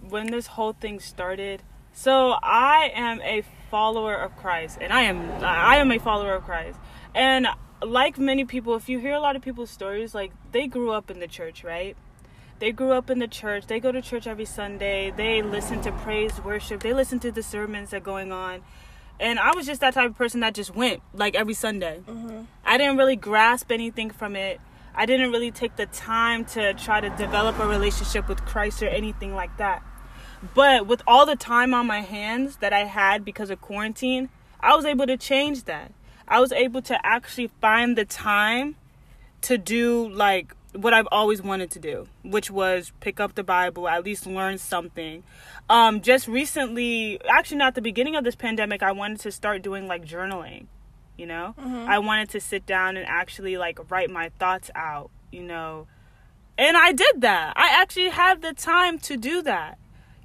when 0.01 0.27
this 0.27 0.47
whole 0.47 0.73
thing 0.73 0.99
started, 0.99 1.61
so 1.93 2.35
I 2.41 2.91
am 2.95 3.21
a 3.21 3.43
follower 3.69 4.15
of 4.15 4.35
Christ, 4.37 4.79
and 4.81 4.91
I 4.91 5.01
am 5.03 5.43
I 5.43 5.77
am 5.77 5.91
a 5.91 5.99
follower 5.99 6.33
of 6.33 6.43
Christ, 6.45 6.79
and 7.13 7.47
like 7.81 8.17
many 8.17 8.45
people, 8.45 8.75
if 8.75 8.89
you 8.89 8.99
hear 8.99 9.13
a 9.13 9.19
lot 9.19 9.35
of 9.35 9.41
people's 9.41 9.69
stories, 9.69 10.15
like 10.15 10.31
they 10.51 10.67
grew 10.67 10.91
up 10.91 11.11
in 11.11 11.19
the 11.19 11.27
church, 11.27 11.63
right? 11.63 11.95
They 12.59 12.73
grew 12.73 12.91
up 12.91 13.09
in 13.09 13.19
the 13.19 13.27
church. 13.27 13.67
They 13.67 13.79
go 13.79 13.91
to 13.91 14.01
church 14.01 14.27
every 14.27 14.45
Sunday. 14.45 15.11
They 15.15 15.41
listen 15.41 15.81
to 15.81 15.91
praise, 15.91 16.39
worship. 16.43 16.83
They 16.83 16.93
listen 16.93 17.19
to 17.21 17.31
the 17.31 17.41
sermons 17.41 17.91
that 17.91 17.97
are 17.97 17.99
going 18.01 18.31
on. 18.33 18.61
And 19.19 19.39
I 19.39 19.53
was 19.55 19.65
just 19.65 19.81
that 19.81 19.93
type 19.93 20.09
of 20.09 20.17
person 20.17 20.41
that 20.41 20.53
just 20.53 20.75
went 20.75 21.01
like 21.13 21.35
every 21.35 21.53
Sunday. 21.53 22.01
Mm-hmm. 22.05 22.41
I 22.65 22.77
didn't 22.77 22.97
really 22.97 23.15
grasp 23.15 23.71
anything 23.71 24.09
from 24.09 24.35
it. 24.35 24.59
I 24.93 25.05
didn't 25.05 25.31
really 25.31 25.51
take 25.51 25.77
the 25.77 25.85
time 25.85 26.43
to 26.45 26.73
try 26.73 26.99
to 26.99 27.09
develop 27.11 27.59
a 27.59 27.67
relationship 27.67 28.27
with 28.27 28.43
Christ 28.45 28.83
or 28.83 28.87
anything 28.87 29.33
like 29.33 29.55
that. 29.57 29.83
But 30.53 30.87
with 30.87 31.01
all 31.07 31.25
the 31.25 31.35
time 31.35 31.73
on 31.73 31.87
my 31.87 32.01
hands 32.01 32.57
that 32.57 32.73
I 32.73 32.85
had 32.85 33.23
because 33.23 33.49
of 33.49 33.61
quarantine, 33.61 34.29
I 34.59 34.75
was 34.75 34.85
able 34.85 35.05
to 35.07 35.17
change 35.17 35.65
that. 35.65 35.93
I 36.27 36.39
was 36.39 36.51
able 36.51 36.81
to 36.83 37.05
actually 37.05 37.47
find 37.61 37.97
the 37.97 38.05
time 38.05 38.75
to 39.41 39.57
do 39.57 40.09
like 40.09 40.55
what 40.73 40.93
I've 40.93 41.07
always 41.11 41.41
wanted 41.41 41.71
to 41.71 41.79
do, 41.79 42.07
which 42.23 42.51
was 42.51 42.91
pick 42.99 43.19
up 43.19 43.35
the 43.35 43.43
Bible, 43.43 43.87
at 43.87 44.03
least 44.03 44.27
learn 44.27 44.57
something. 44.57 45.23
Um, 45.69 46.01
just 46.01 46.27
recently, 46.27 47.19
actually, 47.27 47.57
not 47.57 47.75
the 47.75 47.81
beginning 47.81 48.15
of 48.15 48.23
this 48.23 48.35
pandemic, 48.35 48.83
I 48.83 48.91
wanted 48.91 49.19
to 49.21 49.31
start 49.31 49.61
doing 49.61 49.87
like 49.87 50.05
journaling. 50.05 50.65
You 51.17 51.25
know, 51.25 51.53
Mm-hmm. 51.59 51.89
I 51.89 51.99
wanted 51.99 52.29
to 52.29 52.39
sit 52.39 52.65
down 52.65 52.95
and 52.95 53.05
actually 53.05 53.57
like 53.57 53.91
write 53.91 54.09
my 54.09 54.29
thoughts 54.39 54.71
out. 54.75 55.09
You 55.31 55.43
know, 55.43 55.87
and 56.57 56.75
I 56.77 56.91
did 56.91 57.21
that. 57.21 57.53
I 57.55 57.69
actually 57.81 58.09
had 58.09 58.41
the 58.41 58.53
time 58.53 58.99
to 58.99 59.17
do 59.17 59.41
that. 59.43 59.77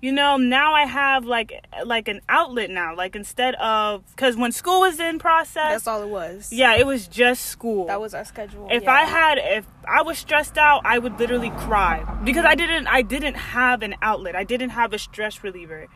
You 0.05 0.13
know, 0.13 0.37
now 0.37 0.75
I 0.75 0.85
have 0.85 1.25
like 1.25 1.65
like 1.87 2.09
an 2.09 2.21
outlet 2.29 2.69
now. 2.69 2.95
Like 2.95 3.17
instead 3.17 3.55
of 3.55 4.05
because 4.11 4.37
when 4.37 4.53
school 4.53 4.81
was 4.81 5.01
in 5.01 5.19
process, 5.19 5.73
That's 5.73 5.87
all 5.87 6.03
it 6.03 6.11
was. 6.11 6.53
yeah, 6.53 6.75
it 6.77 6.87
was 6.87 7.09
just 7.09 7.47
school. 7.47 7.87
That 7.87 8.03
was 8.03 8.13
our 8.13 8.27
schedule. 8.27 8.69
If 8.71 8.83
yeah. 8.83 8.93
I 8.93 9.05
had 9.05 9.39
if 9.39 9.65
I 9.89 10.03
was 10.03 10.19
stressed 10.19 10.59
out, 10.59 10.83
I 10.85 10.99
would 10.99 11.19
literally 11.19 11.49
cry 11.49 12.05
because 12.23 12.45
I 12.45 12.55
didn't 12.55 12.87
I 12.87 13.01
didn't 13.01 13.37
have 13.37 13.83
an 13.83 13.95
outlet. 14.03 14.37
I 14.37 14.45
didn't 14.45 14.71
have 14.71 14.93
a 14.93 14.99
stress 14.99 15.43
reliever. 15.43 15.87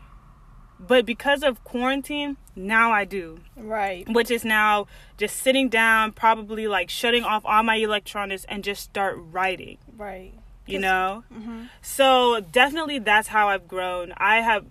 But 0.79 1.05
because 1.05 1.43
of 1.43 1.63
quarantine, 1.63 2.37
now 2.55 2.91
I 2.91 3.05
do. 3.05 3.41
Right. 3.55 4.09
Which 4.09 4.31
is 4.31 4.43
now 4.43 4.87
just 5.17 5.37
sitting 5.37 5.69
down, 5.69 6.13
probably 6.13 6.67
like 6.67 6.89
shutting 6.89 7.23
off 7.23 7.43
all 7.45 7.61
my 7.61 7.75
electronics 7.75 8.43
and 8.49 8.63
just 8.63 8.81
start 8.81 9.17
writing, 9.19 9.77
Right. 9.95 10.33
You 10.71 10.79
know? 10.79 11.23
Mm-hmm. 11.33 11.63
So, 11.81 12.39
definitely 12.39 12.99
that's 12.99 13.27
how 13.27 13.49
I've 13.49 13.67
grown. 13.67 14.13
I 14.17 14.41
have 14.41 14.65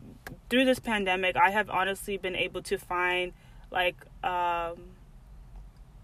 through 0.51 0.65
this 0.65 0.79
pandemic, 0.79 1.37
I 1.37 1.51
have 1.51 1.69
honestly 1.71 2.17
been 2.17 2.37
able 2.37 2.63
to 2.63 2.79
find 2.79 3.33
like 3.71 3.97
um 4.25 4.77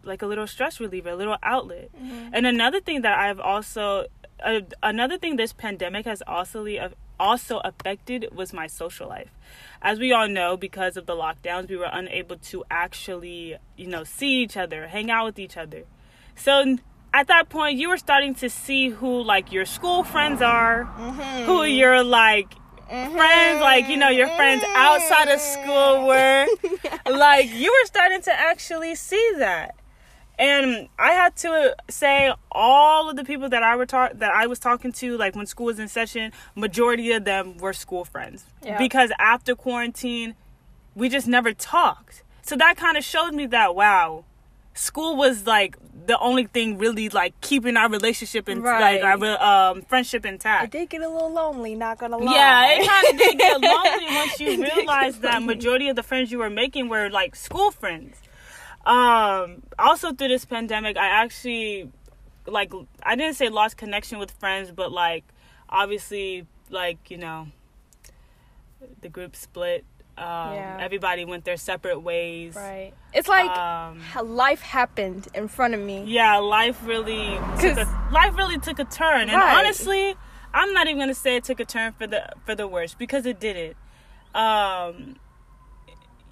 like 0.03 0.21
a 0.21 0.27
little 0.27 0.47
stress 0.47 0.81
reliever, 0.81 1.11
a 1.11 1.17
little 1.17 1.39
outlet. 1.43 1.89
Mm-hmm. 1.97 2.29
And 2.35 2.47
another 2.47 2.81
thing 2.81 3.03
that 3.03 3.19
I've 3.19 3.41
also 3.41 4.07
uh, 4.43 4.61
another 4.83 5.19
thing 5.19 5.37
this 5.37 5.53
pandemic 5.53 6.05
has 6.07 6.23
also 6.27 6.67
also 7.19 7.59
affected 7.59 8.29
was 8.33 8.53
my 8.53 8.67
social 8.67 9.09
life. 9.09 9.31
As 9.81 9.99
we 9.99 10.13
all 10.13 10.29
know, 10.29 10.57
because 10.57 10.97
of 10.97 11.07
the 11.07 11.15
lockdowns, 11.15 11.69
we 11.69 11.77
were 11.77 11.91
unable 11.93 12.37
to 12.37 12.65
actually, 12.71 13.57
you 13.77 13.87
know, 13.87 14.05
see 14.05 14.43
each 14.43 14.57
other, 14.57 14.89
hang 14.89 15.11
out 15.11 15.27
with 15.27 15.39
each 15.39 15.57
other. 15.57 15.85
So 16.35 16.79
at 17.15 17.29
that 17.29 17.49
point, 17.49 17.79
you 17.79 17.89
were 17.89 17.97
starting 17.97 18.35
to 18.37 18.51
see 18.51 18.89
who 18.91 19.23
like 19.23 19.53
your 19.53 19.65
school 19.65 20.03
friends 20.05 20.43
are, 20.43 20.85
Mm-hmm. 20.85 21.45
who 21.47 21.65
your 21.65 22.03
like 22.05 22.53
friends, 22.89 23.61
like 23.61 23.89
you 23.89 23.97
know, 23.97 24.11
your 24.11 24.29
friends 24.29 24.63
outside 24.75 25.29
of 25.29 25.41
school 25.41 26.07
were. 26.07 26.47
like 27.11 27.51
you 27.53 27.71
were 27.71 27.87
starting 27.87 28.21
to 28.23 28.33
actually 28.33 28.95
see 28.95 29.33
that 29.39 29.75
and 30.39 30.89
I 30.99 31.13
had 31.13 31.37
to 31.37 31.77
say 31.89 32.33
all 32.51 33.09
of 33.09 33.15
the 33.17 33.25
people 33.25 33.49
that 33.51 33.63
I 33.63 33.77
were 33.77 33.87
ta- 33.87 34.11
that 34.15 34.33
I 34.35 34.47
was 34.49 34.59
talking 34.59 34.91
to, 34.95 35.17
like 35.17 35.37
when 35.37 35.47
school 35.47 35.67
was 35.67 35.79
in 35.79 35.87
session, 35.87 36.33
majority 36.57 37.13
of 37.13 37.25
them 37.25 37.57
were 37.59 37.73
school 37.73 38.05
friends. 38.05 38.45
Yeah. 38.65 38.77
Because 38.77 39.13
after 39.21 39.55
quarantine, 39.55 40.35
we 40.97 41.09
just 41.09 41.29
never 41.29 41.53
talked. 41.55 42.25
So 42.43 42.57
that 42.57 42.77
kind 42.77 42.97
of 42.97 43.05
showed 43.05 43.33
me 43.33 43.47
that 43.47 43.77
wow, 43.77 44.25
school 44.75 45.17
was 45.17 45.47
like 45.47 45.77
the 46.07 46.19
only 46.19 46.45
thing 46.45 46.77
really 46.77 47.09
like 47.09 47.41
keeping 47.41 47.77
our 47.79 47.89
relationship 47.89 48.47
and 48.49 48.63
Right. 48.63 49.01
like 49.03 49.23
our 49.23 49.71
um, 49.71 49.83
friendship 49.83 50.27
intact. 50.27 50.65
It 50.75 50.79
did 50.79 50.91
get 50.91 51.01
a 51.03 51.09
little 51.09 51.33
lonely, 51.33 51.75
not 51.75 51.99
gonna 51.99 52.19
lie. 52.19 52.35
Yeah, 52.35 52.67
it 52.83 52.87
kind 52.89 53.09
of 53.09 53.17
did 53.19 53.39
get 53.39 53.61
lonely 53.63 54.07
once 54.15 54.41
you 54.41 54.63
realized 54.63 55.23
that 55.23 55.43
majority 55.43 55.89
of 55.89 55.97
the 55.97 56.03
friends 56.03 56.31
you 56.31 56.39
were 56.39 56.51
making 56.51 56.89
were 56.89 57.09
like 57.09 57.35
school 57.37 57.71
friends. 57.71 58.21
Um, 58.85 59.63
also 59.79 60.13
through 60.13 60.29
this 60.29 60.45
pandemic, 60.45 60.99
I 60.99 61.07
actually 61.07 61.91
like 62.47 62.73
I 63.03 63.17
didn't 63.17 63.35
say 63.37 63.49
lost 63.49 63.77
connection 63.79 64.19
with 64.19 64.31
friends, 64.33 64.71
but 64.71 64.93
like 64.93 65.25
obviously 65.71 66.47
like 66.69 67.11
you 67.11 67.17
know 67.17 67.49
the 69.01 69.09
group 69.09 69.37
split. 69.37 69.85
Um, 70.17 70.55
Yeah. 70.55 70.79
everybody 70.81 71.25
went 71.25 71.45
their 71.45 71.57
separate 71.57 72.01
ways. 72.01 72.55
Right. 72.55 72.93
It's 73.13 73.29
like 73.29 73.51
Um, 73.51 74.01
life 74.25 74.61
happened 74.63 75.29
in 75.35 75.49
front 75.49 75.75
of 75.75 75.81
me. 75.81 76.05
yeah, 76.07 76.37
life 76.39 76.79
really 76.87 77.37
took 77.61 77.77
a, 77.79 78.09
life 78.13 78.37
really 78.37 78.59
took 78.59 78.79
a 78.79 78.85
turn, 78.85 79.29
and 79.29 79.43
honestly, 79.43 80.15
I'm 80.53 80.73
not 80.73 80.87
even 80.87 80.99
gonna 81.01 81.15
say 81.15 81.37
it 81.37 81.45
took 81.45 81.59
a 81.61 81.65
turn 81.65 81.93
for 81.93 82.07
the 82.07 82.29
for 82.47 82.55
the 82.55 82.69
worse 82.69 82.95
because 82.95 83.27
it 83.27 83.41
didn't. 83.41 83.77
Um, 84.35 85.17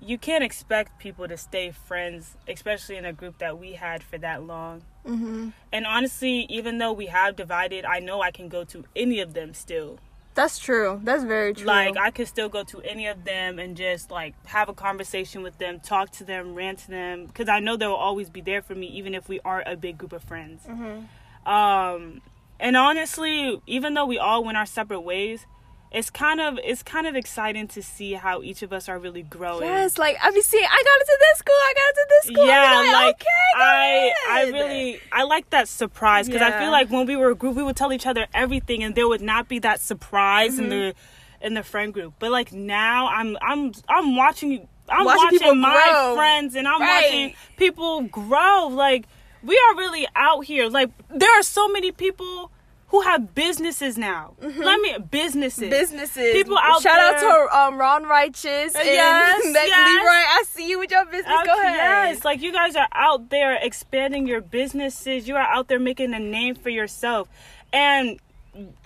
you 0.01 0.19
can't 0.19 0.43
expect 0.43 0.99
people 0.99 1.29
to 1.29 1.37
stay 1.37 1.71
friends, 1.71 2.37
especially 2.49 2.97
in 2.97 3.05
a 3.05 3.13
group 3.13 3.39
that 3.39 3.59
we 3.59 3.73
had 3.75 4.03
for 4.03 4.19
that 4.19 4.43
long. 4.43 4.83
Mm-hmm. 5.07 5.51
And 5.73 5.87
honestly, 5.87 6.47
even 6.49 6.79
though 6.79 6.93
we 6.93 7.07
have 7.07 7.37
divided, 7.37 7.85
I 7.85 8.01
know 8.01 8.21
I 8.21 8.31
can 8.33 8.49
go 8.49 8.65
to 8.65 8.85
any 8.97 9.21
of 9.21 9.35
them 9.35 9.55
still. 9.55 9.99
That's 10.35 10.59
true. 10.59 11.01
That's 11.03 11.25
very 11.25 11.53
true. 11.53 11.67
Like 11.67 11.97
I 11.97 12.11
could 12.11 12.27
still 12.27 12.49
go 12.49 12.65
to 12.65 12.81
any 12.83 13.07
of 13.07 13.25
them 13.25 13.59
and 13.59 13.77
just 13.77 14.11
like 14.11 14.35
have 14.47 14.69
a 14.69 14.75
conversation 14.75 15.43
with 15.43 15.59
them, 15.59 15.81
talk 15.81 16.11
to 16.13 16.25
them, 16.25 16.55
rant 16.55 16.79
to 16.81 16.89
them, 16.89 17.27
because 17.27 17.49
I 17.49 17.61
know 17.61 17.77
they'll 17.77 17.93
always 17.93 18.31
be 18.31 18.41
there 18.41 18.63
for 18.63 18.75
me, 18.75 18.87
even 18.87 19.15
if 19.15 19.29
we 19.29 19.41
aren't 19.45 19.69
a 19.69 19.77
big 19.77 19.99
group 19.99 20.13
of 20.13 20.25
friends. 20.25 20.63
Mhm. 20.67 21.07
Um, 21.47 22.23
and 22.59 22.77
honestly, 22.77 23.61
even 23.67 23.95
though 23.95 24.07
we 24.07 24.19
all 24.19 24.43
went 24.45 24.57
our 24.57 24.67
separate 24.67 25.01
ways, 25.01 25.47
it's 25.95 26.09
kind 26.11 26.41
of 26.41 26.59
it's 26.65 26.83
kind 26.83 27.07
of 27.07 27.15
exciting 27.15 27.69
to 27.69 27.83
see 27.83 28.15
how 28.15 28.43
each 28.43 28.63
of 28.63 28.73
us 28.73 28.89
are 28.89 28.99
really 28.99 29.23
growing. 29.23 29.65
Yes, 29.65 29.99
like 29.99 30.17
I 30.23 30.31
mean, 30.31 30.43
see, 30.43 30.59
I 30.59 30.83
got 30.83 31.01
into 31.01 31.19
this 31.21 31.39
school. 31.39 31.55
I 31.55 31.75
got 31.75 31.89
into 31.91 32.07
this 32.09 32.35
school. 32.35 32.47
yeah, 32.47 32.73
I 32.79 32.83
be 32.83 32.93
like 32.93 33.15
okay, 33.17 33.55
I 33.57 34.13
I 34.31 34.45
really 34.51 35.01
I 35.13 35.23
like 35.25 35.51
that 35.51 35.69
surprise 35.69 36.27
because 36.27 36.43
I 36.43 36.59
feel 36.59 36.71
like 36.71 36.91
when 36.91 37.07
we 37.07 37.17
were 37.17 37.31
a 37.31 37.35
group, 37.35 37.57
we 37.57 37.63
would 37.63 37.77
tell 37.77 37.93
each 37.93 38.07
other 38.07 38.27
everything, 38.33 38.83
and 38.83 38.95
there 38.95 39.07
would 39.07 39.21
not 39.21 39.49
be 39.49 39.59
that 39.61 39.81
surprise 39.81 40.59
in 40.59 40.71
the 40.71 40.75
mm-hmm. 40.77 41.47
in 41.47 41.55
the 41.55 41.63
friend 41.63 41.93
group. 41.93 42.15
But 42.19 42.31
like 42.31 42.53
now, 42.53 43.09
I'm 43.09 43.37
I'm 43.43 43.73
I'm 43.89 44.17
watching 44.17 44.69
I'm 44.89 45.05
Watching 45.05 45.41
watching, 45.41 45.61
my 45.61 45.91
grow. 45.91 46.17
friends, 46.17 46.55
and 46.55 46.67
I'm 46.67 46.81
Right. 46.81 47.05
watching 47.05 47.35
people 47.57 48.03
grow. 48.03 48.69
Like 48.69 49.07
we 49.43 49.57
are 49.69 49.77
really 49.77 50.07
out 50.17 50.45
here. 50.45 50.69
Like 50.69 50.91
there 51.09 51.31
are 51.39 51.43
so 51.43 51.69
many 51.69 51.93
people 51.93 52.51
who 52.93 53.01
have 53.01 53.35
businesses 53.35 53.97
now. 53.97 54.35
Let 54.39 54.79
me 54.81 54.97
businesses. 55.11 55.71
businesses. 55.71 56.35
People 56.35 56.59
out 56.59 56.83
Shout 56.83 57.01
out 57.01 57.19
to 57.21 57.59
um, 57.59 57.79
Ron 57.79 58.05
Righteous 58.05 58.75
and 58.75 58.85
Yes, 58.85 59.43
yes. 59.47 59.89
Leroy. 59.89 60.11
I 60.11 60.45
see 60.47 60.69
you 60.69 60.79
with 60.79 60.91
your 60.91 61.07
business. 61.07 61.35
Go 61.47 61.59
ahead. 61.59 61.75
Yes, 62.15 62.23
like 62.23 62.43
you 62.43 62.53
guys 62.53 62.77
are 62.77 62.89
out 62.93 63.31
there 63.31 63.55
expanding 63.55 64.27
your 64.27 64.43
businesses. 64.43 65.27
You 65.27 65.37
are 65.37 65.41
out 65.41 65.69
there 65.69 65.79
making 65.81 66.13
a 66.13 66.19
name 66.19 66.55
for 66.55 66.69
yourself. 66.69 67.29
And 67.73 68.21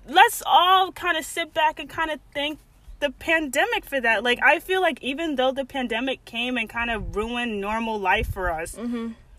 let's 0.09 0.41
all 0.47 0.93
kind 0.93 1.19
of 1.19 1.25
sit 1.25 1.53
back 1.53 1.81
and 1.81 1.91
kind 1.91 2.13
of 2.13 2.21
thank 2.33 2.61
the 3.01 3.11
pandemic 3.11 3.85
for 3.85 4.01
that. 4.01 4.23
Like 4.23 4.39
I 4.41 4.61
feel 4.61 4.81
like 4.81 5.03
even 5.03 5.35
though 5.35 5.51
the 5.51 5.65
pandemic 5.65 6.25
came 6.25 6.57
and 6.57 6.69
kind 6.71 6.93
of 6.93 7.17
ruined 7.17 7.61
normal 7.61 7.99
life 7.99 8.33
for 8.33 8.53
us, 8.53 8.77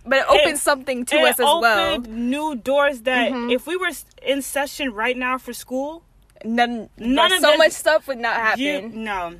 but 0.09 0.19
it 0.19 0.25
opened 0.29 0.55
it- 0.55 0.59
something 0.59 1.05
to 1.05 1.17
us 1.19 1.39
as 1.39 1.45
well. 1.45 1.93
opened 1.95 2.07
new 2.29 2.55
doors 2.55 3.01
that 3.01 3.31
if 3.51 3.67
we 3.67 3.75
were 3.75 3.91
in 4.21 4.41
session 4.41 4.93
right 4.93 5.17
now 5.17 5.37
for 5.37 5.53
school, 5.53 6.03
None, 6.45 6.89
None 6.97 7.31
of 7.33 7.41
so 7.41 7.49
this- 7.49 7.57
much 7.57 7.71
stuff 7.71 8.07
would 8.07 8.19
not 8.19 8.35
happen. 8.35 8.61
you 8.63 8.81
no. 8.89 9.35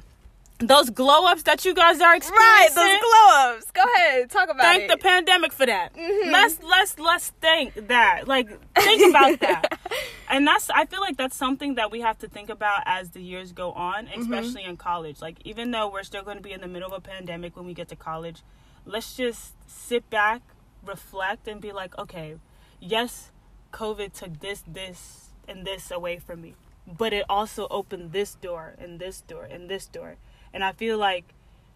Those 0.59 0.89
glow 0.89 1.25
ups 1.27 1.43
that 1.43 1.63
you 1.65 1.75
guys 1.75 2.01
are 2.01 2.15
experiencing. 2.15 2.35
right, 2.35 2.69
those 2.73 2.99
glow 2.99 3.55
ups. 3.57 3.71
Go 3.71 3.83
ahead, 3.93 4.31
talk 4.31 4.49
about 4.49 4.63
thank 4.63 4.83
it. 4.83 4.87
Thank 4.87 5.01
the 5.01 5.07
pandemic 5.07 5.53
for 5.53 5.67
that. 5.67 5.93
Mhm. 5.93 6.31
Let's 6.31 6.57
let's 6.63 6.97
let's 6.97 7.29
thank 7.39 7.75
that. 7.89 8.27
Like 8.27 8.47
think 8.73 9.11
about 9.13 9.39
that. 9.47 9.79
And 10.27 10.47
that's 10.47 10.71
I 10.71 10.85
feel 10.87 10.99
like 10.99 11.15
that's 11.17 11.35
something 11.37 11.75
that 11.75 11.91
we 11.91 12.01
have 12.01 12.17
to 12.19 12.27
think 12.27 12.49
about 12.49 12.81
as 12.87 13.11
the 13.11 13.21
years 13.21 13.51
go 13.51 13.71
on, 13.73 14.07
especially 14.17 14.63
in 14.63 14.77
college. 14.77 15.21
Like 15.21 15.35
even 15.45 15.69
though 15.69 15.87
we're 15.91 16.01
still 16.01 16.23
going 16.23 16.37
to 16.37 16.43
be 16.43 16.53
in 16.53 16.61
the 16.61 16.67
middle 16.67 16.91
of 16.91 16.97
a 16.97 17.07
pandemic 17.07 17.55
when 17.55 17.67
we 17.67 17.75
get 17.75 17.89
to 17.89 17.95
college, 17.95 18.41
let's 18.87 19.15
just 19.15 19.51
sit 19.67 20.09
back, 20.09 20.41
reflect 20.85 21.47
and 21.47 21.61
be 21.61 21.71
like, 21.71 21.97
okay, 21.97 22.35
yes, 22.79 23.31
COVID 23.73 24.13
took 24.13 24.39
this 24.39 24.63
this 24.67 25.29
and 25.47 25.65
this 25.65 25.91
away 25.91 26.17
from 26.17 26.41
me, 26.41 26.55
but 26.87 27.13
it 27.13 27.25
also 27.29 27.67
opened 27.69 28.11
this 28.11 28.35
door 28.35 28.75
and 28.77 28.99
this 28.99 29.21
door 29.21 29.43
and 29.45 29.69
this 29.69 29.87
door. 29.87 30.15
And 30.53 30.63
I 30.63 30.71
feel 30.71 30.97
like 30.97 31.25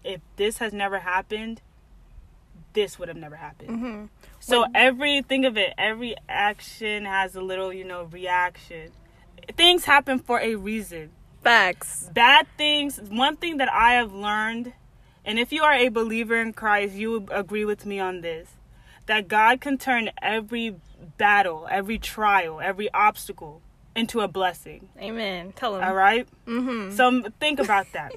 if 0.04 0.22
this 0.36 0.58
has 0.58 0.74
never 0.74 1.00
happened, 1.00 1.62
this 2.74 2.98
would 2.98 3.08
have 3.08 3.18
never 3.18 3.36
happened. 3.36 3.70
Mhm. 3.70 4.10
So 4.40 4.66
every 4.74 5.22
think 5.22 5.46
of 5.46 5.58
it, 5.58 5.74
every 5.78 6.16
action 6.30 7.06
has 7.06 7.36
a 7.36 7.42
little, 7.42 7.72
you 7.74 7.84
know, 7.84 8.04
reaction. 8.04 8.92
Things 9.58 9.86
happen 9.86 10.20
for 10.20 10.40
a 10.40 10.56
reason. 10.56 11.12
Facts. 11.44 12.10
Bad 12.14 12.48
things. 12.58 13.00
One 13.02 13.36
thing 13.36 13.58
that 13.58 13.72
I 13.72 13.94
have 13.94 14.14
learned, 14.14 14.74
and 15.26 15.40
if 15.40 15.52
you 15.52 15.64
are 15.64 15.74
a 15.74 15.90
believer 15.90 16.40
in 16.40 16.54
Christ, 16.54 16.94
you 16.94 17.12
would 17.12 17.30
agree 17.32 17.66
with 17.66 17.86
me 17.86 18.00
on 18.00 18.22
this, 18.22 18.50
that 19.12 19.28
God 19.28 19.60
can 19.60 19.78
turn 19.78 20.10
every 20.22 20.78
battle, 21.18 21.68
every 21.70 21.98
trial, 21.98 22.62
every 22.62 22.90
obstacle 22.94 23.62
into 23.94 24.22
a 24.22 24.30
blessing. 24.30 24.88
Amen. 24.98 25.52
Tell 25.52 25.76
him. 25.76 25.84
All 25.84 25.94
right? 25.94 26.26
Mm-hmm. 26.48 26.96
So 26.96 27.08
um, 27.10 27.26
think 27.38 27.60
about 27.60 27.92
that. 27.92 28.14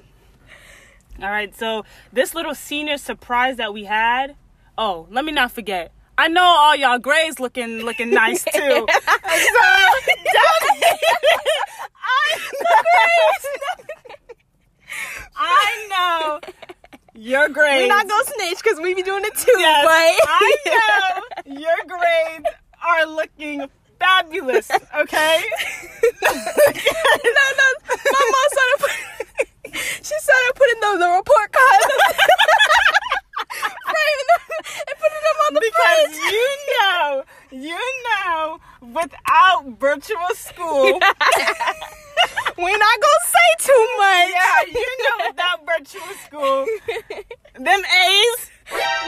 All 1.21 1.29
right. 1.29 1.53
So 1.53 1.83
this 2.13 2.33
little 2.33 2.55
senior 2.55 2.97
surprise 2.97 3.57
that 3.57 3.73
we 3.73 3.83
had. 3.83 4.37
Oh, 4.77 5.07
let 5.11 5.25
me 5.25 5.33
not 5.33 5.51
forget. 5.51 5.91
I 6.17 6.29
know 6.29 6.45
all 6.45 6.77
y'all 6.77 6.97
grays 6.97 7.41
looking 7.41 7.79
looking 7.79 8.09
nice 8.09 8.43
too. 8.53 8.53
so 8.53 8.85
don't, 8.87 8.89
I 11.97 12.39
I 15.35 15.87
know 15.89 16.39
your 17.25 17.49
grades. 17.49 17.81
We're 17.81 17.87
not 17.87 18.07
gonna 18.07 18.23
snitch 18.25 18.61
because 18.61 18.79
we 18.79 18.93
be 18.93 19.01
doing 19.01 19.23
it 19.25 19.35
too. 19.35 19.57
Yes, 19.57 19.83
but 19.83 19.91
I 20.29 20.55
know 21.49 21.59
your 21.59 21.75
grades 21.87 22.45
are 22.87 23.05
looking 23.07 23.67
fabulous. 23.99 24.69
Okay. 24.69 25.43
no, 26.21 26.31
no. 26.31 27.67
My 28.11 28.23
mom 28.31 28.47
started. 28.53 28.77
Putting, 28.79 29.01
she 30.03 30.15
started 30.19 30.53
putting 30.55 30.79
the, 30.81 30.97
the 30.99 31.09
report 31.17 31.49
framing 33.49 34.27
them, 34.29 34.41
and 34.87 34.95
putting 35.01 35.23
them 35.25 35.37
on 35.47 35.53
the 35.55 35.61
because 35.61 36.11
fridge. 36.17 36.31
you 36.31 36.49
know, 36.77 37.23
you 37.51 37.81
know, 38.05 38.59
without 38.93 39.65
virtual 39.79 40.29
school, 40.35 40.99
We're 42.57 42.77
not 42.77 42.97
gonna 43.01 43.25
say 43.25 43.49
too 43.59 43.87
much. 43.97 44.29
yeah, 44.31 44.61
you 44.79 44.97
know, 45.03 45.17
without 45.29 45.65
virtual 45.65 46.13
school, 46.25 46.65
them 47.65 47.81
A's, 47.85 48.51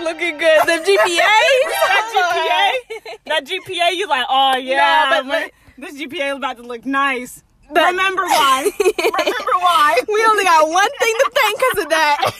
Looking 0.04 0.38
good. 0.38 0.60
The 0.68 0.74
GPA. 0.86 1.18
that 1.88 2.06
GPA, 2.14 3.20
that 3.26 3.44
GPA, 3.46 3.96
you 3.96 4.08
like, 4.08 4.26
oh 4.30 4.56
yeah, 4.58 5.10
but- 5.10 5.26
my- 5.26 5.52
this 5.80 5.96
GPA 6.00 6.32
is 6.32 6.38
about 6.38 6.58
to 6.58 6.64
look 6.64 6.86
nice. 6.86 7.44
But- 7.72 7.86
Remember 7.92 8.24
why? 8.24 8.70
Remember 8.80 9.58
why? 9.60 10.00
We 10.08 10.24
only 10.26 10.44
got 10.46 10.70
one 10.70 10.90
thing 11.00 11.14
to 11.20 11.32
thank 11.36 11.60
because 11.60 11.84
of 11.84 11.90
that. 11.90 12.32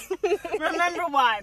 Remember 0.54 1.04
why? 1.10 1.42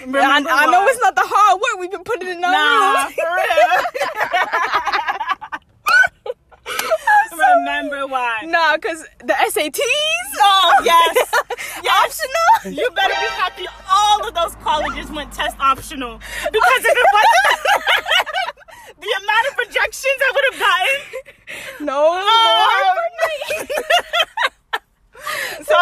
I, 0.00 0.04
Remember 0.04 0.50
I 0.50 0.66
know 0.66 0.86
it's 0.88 1.00
not 1.00 1.14
the 1.14 1.22
hard 1.24 1.60
work 1.60 1.80
we've 1.80 1.90
been 1.90 2.04
putting 2.04 2.28
in 2.28 2.40
Nah, 2.40 3.08
for 3.08 3.24
real. 3.36 3.84
Remember 8.06 8.12
why? 8.14 8.42
Nah, 8.46 8.76
because 8.76 9.04
the 9.18 9.32
SATs. 9.34 9.80
Oh 10.40 10.72
yes, 10.84 11.16
yes. 11.82 12.20
Optional. 12.62 12.72
You 12.78 12.90
better 12.90 13.14
be 13.14 13.26
happy. 13.34 13.66
All 13.90 14.26
of 14.26 14.34
those 14.34 14.54
colleges 14.62 15.10
went 15.10 15.32
test 15.32 15.56
optional 15.58 16.18
because 16.18 16.84
if 16.84 16.96
it 16.96 17.06
wasn't, 17.12 17.58
the 19.00 19.12
amount 19.22 19.46
of 19.50 19.58
rejections 19.58 20.18
I 20.20 20.32
would 20.34 20.44
have 20.52 20.60
gotten. 20.60 21.86
No 21.86 22.22
Oh, 22.22 22.94
more. 23.66 23.66
So 25.64 25.74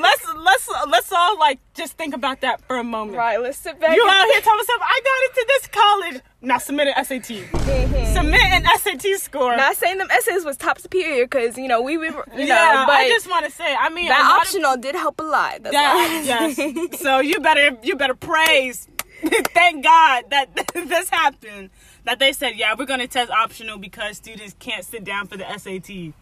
let's 0.00 0.26
let's 0.36 0.68
let's 0.88 1.12
all 1.12 1.38
like 1.38 1.58
just 1.74 1.94
think 1.96 2.14
about 2.14 2.40
that 2.42 2.60
for 2.62 2.76
a 2.76 2.84
moment. 2.84 3.16
Right, 3.16 3.40
let's 3.40 3.58
sit 3.58 3.78
back. 3.80 3.96
You 3.96 4.06
out 4.08 4.26
here 4.26 4.40
telling 4.40 4.58
yourself, 4.58 4.80
I 4.82 5.00
got 5.04 5.28
into 5.28 5.46
this 5.48 5.66
college. 5.68 6.22
Now 6.40 6.58
submit 6.58 6.88
an 6.88 7.04
SAT. 7.04 7.44
Mhm. 7.52 8.12
Submit 8.14 8.40
an 8.42 8.64
SAT 8.78 9.18
score. 9.18 9.56
Not 9.56 9.76
saying 9.76 9.98
them 9.98 10.08
essays 10.10 10.44
was 10.44 10.56
top 10.56 10.78
superior 10.80 11.24
because 11.24 11.56
you 11.56 11.68
know 11.68 11.80
we, 11.82 11.96
we 11.98 12.10
were 12.10 12.24
you 12.36 12.46
yeah, 12.46 12.72
know, 12.72 12.84
but 12.86 12.94
I 12.96 13.08
just 13.08 13.28
want 13.30 13.44
to 13.44 13.50
say, 13.50 13.74
I 13.78 13.88
mean, 13.90 14.08
that 14.08 14.20
lot 14.22 14.36
of- 14.36 14.40
optional 14.42 14.76
did 14.76 14.94
help 14.94 15.20
a 15.20 15.24
lot. 15.24 15.62
That's 15.62 15.74
yes. 15.74 17.00
So 17.00 17.20
you 17.20 17.38
better 17.40 17.76
you 17.82 17.96
better 17.96 18.14
praise. 18.14 18.88
Thank 19.54 19.84
God 19.84 20.24
that 20.30 20.48
this 20.74 21.08
happened. 21.10 21.70
That 22.04 22.18
they 22.18 22.32
said, 22.32 22.56
yeah, 22.56 22.74
we're 22.76 22.86
gonna 22.86 23.06
test 23.06 23.30
optional 23.30 23.78
because 23.78 24.16
students 24.16 24.56
can't 24.58 24.84
sit 24.84 25.04
down 25.04 25.28
for 25.28 25.36
the 25.36 25.46
SAT. 25.56 26.12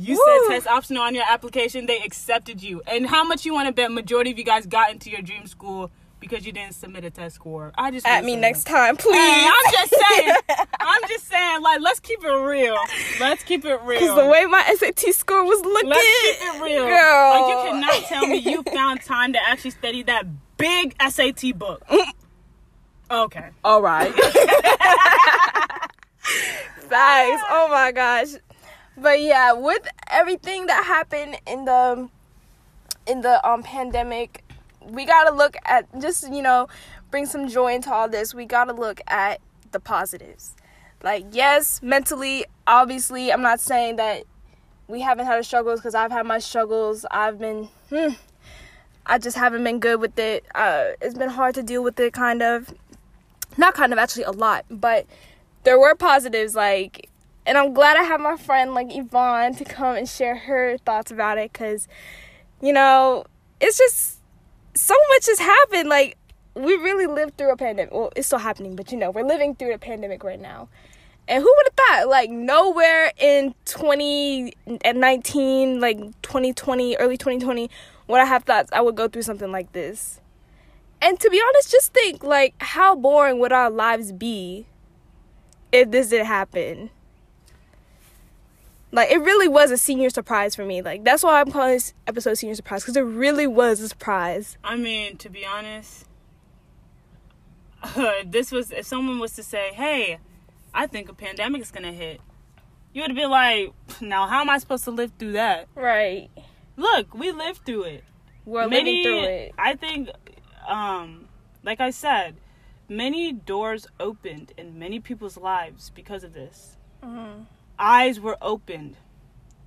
You 0.00 0.14
Woo. 0.14 0.46
said 0.48 0.54
test 0.54 0.66
optional 0.68 1.02
on 1.02 1.12
your 1.16 1.24
application, 1.28 1.86
they 1.86 1.98
accepted 1.98 2.62
you. 2.62 2.80
And 2.86 3.04
how 3.04 3.24
much 3.24 3.44
you 3.44 3.52
want 3.52 3.66
to 3.66 3.72
bet 3.72 3.90
majority 3.90 4.30
of 4.30 4.38
you 4.38 4.44
guys 4.44 4.64
got 4.64 4.92
into 4.92 5.10
your 5.10 5.22
dream 5.22 5.46
school 5.48 5.90
because 6.20 6.46
you 6.46 6.52
didn't 6.52 6.74
submit 6.74 7.04
a 7.04 7.10
test 7.10 7.34
score? 7.34 7.72
I 7.76 7.90
just 7.90 8.06
At 8.06 8.24
me 8.24 8.36
next 8.36 8.62
that. 8.64 8.70
time, 8.70 8.96
please. 8.96 9.16
Hey, 9.16 9.50
I'm 9.50 9.72
just 9.72 9.94
saying. 10.08 10.32
I'm 10.78 11.02
just 11.08 11.26
saying. 11.26 11.62
Like, 11.62 11.80
let's 11.80 11.98
keep 11.98 12.22
it 12.22 12.28
real. 12.32 12.76
Let's 13.18 13.42
keep 13.42 13.64
it 13.64 13.80
real. 13.82 13.98
Because 13.98 14.16
the 14.16 14.26
way 14.26 14.46
my 14.46 14.62
SAT 14.76 15.12
score 15.16 15.42
was 15.44 15.60
looking, 15.64 15.90
Let's 15.90 16.00
keep 16.38 16.54
it 16.54 16.62
real. 16.62 16.86
girl. 16.86 17.30
Like 17.30 17.48
you 17.48 17.70
cannot 17.72 18.02
tell 18.08 18.24
me 18.28 18.36
you 18.36 18.62
found 18.72 19.02
time 19.02 19.32
to 19.32 19.40
actually 19.48 19.72
study 19.72 20.04
that 20.04 20.26
big 20.58 20.94
SAT 21.08 21.58
book. 21.58 21.84
Mm. 21.88 22.04
Okay. 23.10 23.48
All 23.64 23.82
right. 23.82 24.12
Facts. 26.88 27.42
Oh 27.50 27.68
my 27.70 27.90
gosh. 27.92 28.28
But 29.00 29.20
yeah, 29.20 29.52
with 29.52 29.86
everything 30.10 30.66
that 30.66 30.84
happened 30.84 31.38
in 31.46 31.64
the 31.64 32.08
in 33.06 33.20
the 33.22 33.46
um 33.48 33.62
pandemic, 33.62 34.44
we 34.82 35.04
gotta 35.04 35.34
look 35.34 35.56
at 35.64 35.86
just 36.00 36.32
you 36.32 36.42
know 36.42 36.68
bring 37.10 37.26
some 37.26 37.48
joy 37.48 37.74
into 37.74 37.92
all 37.92 38.08
this. 38.08 38.34
We 38.34 38.44
gotta 38.44 38.72
look 38.72 39.00
at 39.06 39.40
the 39.72 39.80
positives. 39.80 40.54
Like 41.02 41.26
yes, 41.32 41.80
mentally, 41.82 42.44
obviously, 42.66 43.32
I'm 43.32 43.42
not 43.42 43.60
saying 43.60 43.96
that 43.96 44.24
we 44.88 45.00
haven't 45.00 45.26
had 45.26 45.34
our 45.34 45.42
struggles 45.42 45.80
because 45.80 45.94
I've 45.94 46.10
had 46.10 46.26
my 46.26 46.38
struggles. 46.38 47.04
I've 47.10 47.38
been, 47.38 47.68
hmm, 47.90 48.14
I 49.06 49.18
just 49.18 49.36
haven't 49.36 49.62
been 49.62 49.80
good 49.80 50.00
with 50.00 50.18
it. 50.18 50.44
Uh, 50.54 50.92
it's 51.00 51.16
been 51.16 51.28
hard 51.28 51.54
to 51.56 51.62
deal 51.62 51.84
with 51.84 52.00
it, 52.00 52.14
kind 52.14 52.42
of 52.42 52.74
not 53.58 53.74
kind 53.74 53.92
of 53.92 53.98
actually 53.98 54.22
a 54.22 54.30
lot 54.30 54.64
but 54.70 55.04
there 55.64 55.78
were 55.78 55.94
positives 55.94 56.54
like 56.54 57.10
and 57.48 57.58
i'm 57.58 57.74
glad 57.74 57.96
i 57.96 58.02
have 58.02 58.20
my 58.20 58.36
friend 58.36 58.74
like 58.74 58.94
yvonne 58.94 59.54
to 59.54 59.64
come 59.64 59.96
and 59.96 60.08
share 60.08 60.36
her 60.36 60.78
thoughts 60.78 61.10
about 61.10 61.38
it 61.38 61.52
because 61.52 61.88
you 62.60 62.72
know 62.72 63.24
it's 63.60 63.78
just 63.78 64.18
so 64.78 64.94
much 65.10 65.26
has 65.26 65.40
happened. 65.40 65.88
Like 65.88 66.16
we 66.54 66.76
really 66.76 67.06
lived 67.06 67.36
through 67.36 67.50
a 67.50 67.56
pandemic. 67.56 67.92
Well 67.92 68.12
it's 68.16 68.28
still 68.28 68.38
happening 68.38 68.76
but 68.76 68.90
you 68.92 68.98
know 68.98 69.10
we're 69.10 69.26
living 69.26 69.54
through 69.54 69.74
a 69.74 69.78
pandemic 69.78 70.24
right 70.24 70.40
now. 70.40 70.70
And 71.26 71.42
who 71.42 71.54
would 71.56 71.66
have 71.66 71.74
thought 71.74 72.08
like 72.08 72.30
nowhere 72.30 73.12
in 73.18 73.54
2019 73.66 75.80
like 75.80 75.98
2020 76.22 76.96
early 76.96 77.18
2020 77.18 77.68
would 78.06 78.20
i 78.20 78.24
have 78.24 78.44
thought 78.44 78.66
i 78.72 78.80
would 78.80 78.96
go 78.96 79.08
through 79.08 79.20
something 79.22 79.52
like 79.52 79.72
this? 79.72 80.20
And 81.00 81.20
to 81.20 81.30
be 81.30 81.40
honest, 81.40 81.70
just 81.70 81.92
think 81.92 82.24
like 82.24 82.54
how 82.60 82.96
boring 82.96 83.38
would 83.40 83.52
our 83.52 83.70
lives 83.70 84.10
be 84.12 84.66
if 85.70 85.90
this 85.90 86.08
didn't 86.08 86.26
happen? 86.26 86.90
Like 88.90 89.10
it 89.10 89.18
really 89.18 89.48
was 89.48 89.70
a 89.70 89.76
senior 89.76 90.10
surprise 90.10 90.54
for 90.54 90.64
me. 90.64 90.80
Like 90.82 91.04
that's 91.04 91.22
why 91.22 91.40
I'm 91.40 91.50
calling 91.50 91.74
this 91.74 91.92
episode 92.06 92.34
senior 92.34 92.54
surprise 92.54 92.82
because 92.82 92.96
it 92.96 93.02
really 93.02 93.46
was 93.46 93.80
a 93.80 93.88
surprise. 93.88 94.56
I 94.64 94.76
mean, 94.76 95.16
to 95.18 95.28
be 95.28 95.44
honest, 95.44 96.06
this 98.26 98.50
was 98.50 98.70
if 98.70 98.86
someone 98.86 99.18
was 99.18 99.34
to 99.34 99.42
say, 99.42 99.72
"Hey, 99.74 100.18
I 100.72 100.86
think 100.86 101.08
a 101.08 101.14
pandemic 101.14 101.62
is 101.62 101.70
gonna 101.70 101.92
hit," 101.92 102.20
you 102.94 103.02
would 103.02 103.14
be 103.14 103.26
like, 103.26 103.72
"Now, 104.00 104.26
how 104.26 104.40
am 104.40 104.50
I 104.50 104.58
supposed 104.58 104.84
to 104.84 104.90
live 104.90 105.12
through 105.18 105.32
that?" 105.32 105.68
Right. 105.74 106.30
Look, 106.76 107.14
we 107.14 107.30
lived 107.30 107.66
through 107.66 107.82
it. 107.84 108.04
We're 108.44 108.68
many, 108.68 109.02
living 109.02 109.02
through 109.04 109.30
it. 109.30 109.54
I 109.58 109.74
think, 109.74 110.08
um, 110.66 111.28
like 111.62 111.80
I 111.80 111.90
said, 111.90 112.36
many 112.88 113.32
doors 113.32 113.86
opened 114.00 114.52
in 114.56 114.78
many 114.78 114.98
people's 114.98 115.36
lives 115.36 115.90
because 115.90 116.24
of 116.24 116.32
this. 116.32 116.76
Mhm. 117.02 117.46
Eyes 117.78 118.20
were 118.20 118.36
opened. 118.40 118.96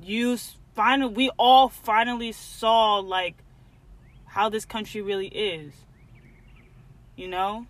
You 0.02 0.38
finally, 0.76 1.13
we 1.13 1.30
all 1.38 1.69
finally 1.69 2.32
saw 2.32 2.97
like 2.97 3.36
how 4.26 4.50
this 4.50 4.65
country 4.65 5.02
really 5.02 5.28
is. 5.28 5.74
You 7.15 7.28
know, 7.28 7.67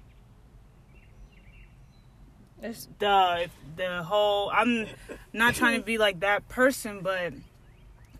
It's- 2.60 2.88
the 3.00 3.50
the 3.76 4.04
whole. 4.04 4.52
I'm 4.52 4.88
not 5.34 5.56
trying 5.56 5.80
to 5.80 5.86
be 5.86 5.98
like 5.98 6.20
that 6.20 6.48
person, 6.48 7.02
but 7.02 7.34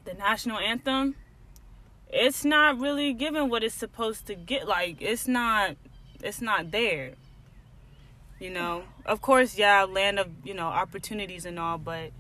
the 0.04 0.14
national 0.16 0.58
anthem 0.58 1.16
it's 2.12 2.44
not 2.44 2.78
really 2.80 3.14
giving 3.14 3.50
what 3.50 3.64
it's 3.64 3.76
supposed 3.76 4.26
to 4.28 4.36
get 4.36 4.68
like 4.68 5.02
it's 5.02 5.28
not 5.28 5.76
it's 6.22 6.42
not 6.42 6.72
there 6.72 7.14
you 8.42 8.50
know. 8.50 8.84
Of 9.06 9.22
course 9.22 9.58
yeah 9.58 9.84
land 9.84 10.20
of 10.20 10.28
you 10.44 10.54
know 10.54 10.68
opportunities 10.68 11.46
and 11.46 11.58
all 11.60 11.78
but 11.78 12.12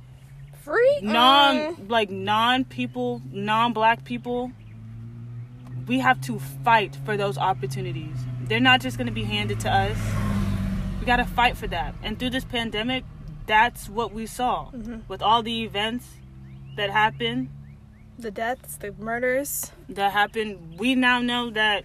free. 0.63 0.99
non 1.01 1.55
Mm. 1.75 1.89
like 1.89 2.09
non 2.09 2.63
people 2.65 3.21
non 3.31 3.73
black 3.73 4.03
people 4.05 4.51
we 5.87 5.99
have 5.99 6.21
to 6.21 6.39
fight 6.63 6.95
for 7.05 7.17
those 7.17 7.37
opportunities. 7.37 8.15
They're 8.43 8.59
not 8.59 8.81
just 8.81 8.97
going 8.97 9.07
to 9.07 9.13
be 9.13 9.23
handed 9.23 9.59
to 9.61 9.69
us. 9.71 9.97
We 10.99 11.05
got 11.05 11.17
to 11.17 11.25
fight 11.25 11.57
for 11.57 11.67
that. 11.67 11.95
And 12.03 12.19
through 12.19 12.29
this 12.29 12.45
pandemic 12.45 13.03
that's 13.47 13.89
what 13.89 14.13
we 14.13 14.27
saw. 14.27 14.69
With 15.07 15.21
all 15.21 15.41
the 15.43 15.63
events 15.63 16.05
that 16.77 16.89
happened. 16.91 17.49
The 18.19 18.31
deaths, 18.31 18.77
the 18.77 18.93
murders. 18.99 19.71
that 19.89 20.11
happened 20.13 20.79
we 20.79 20.93
now 20.95 21.19
know 21.19 21.49
that 21.49 21.83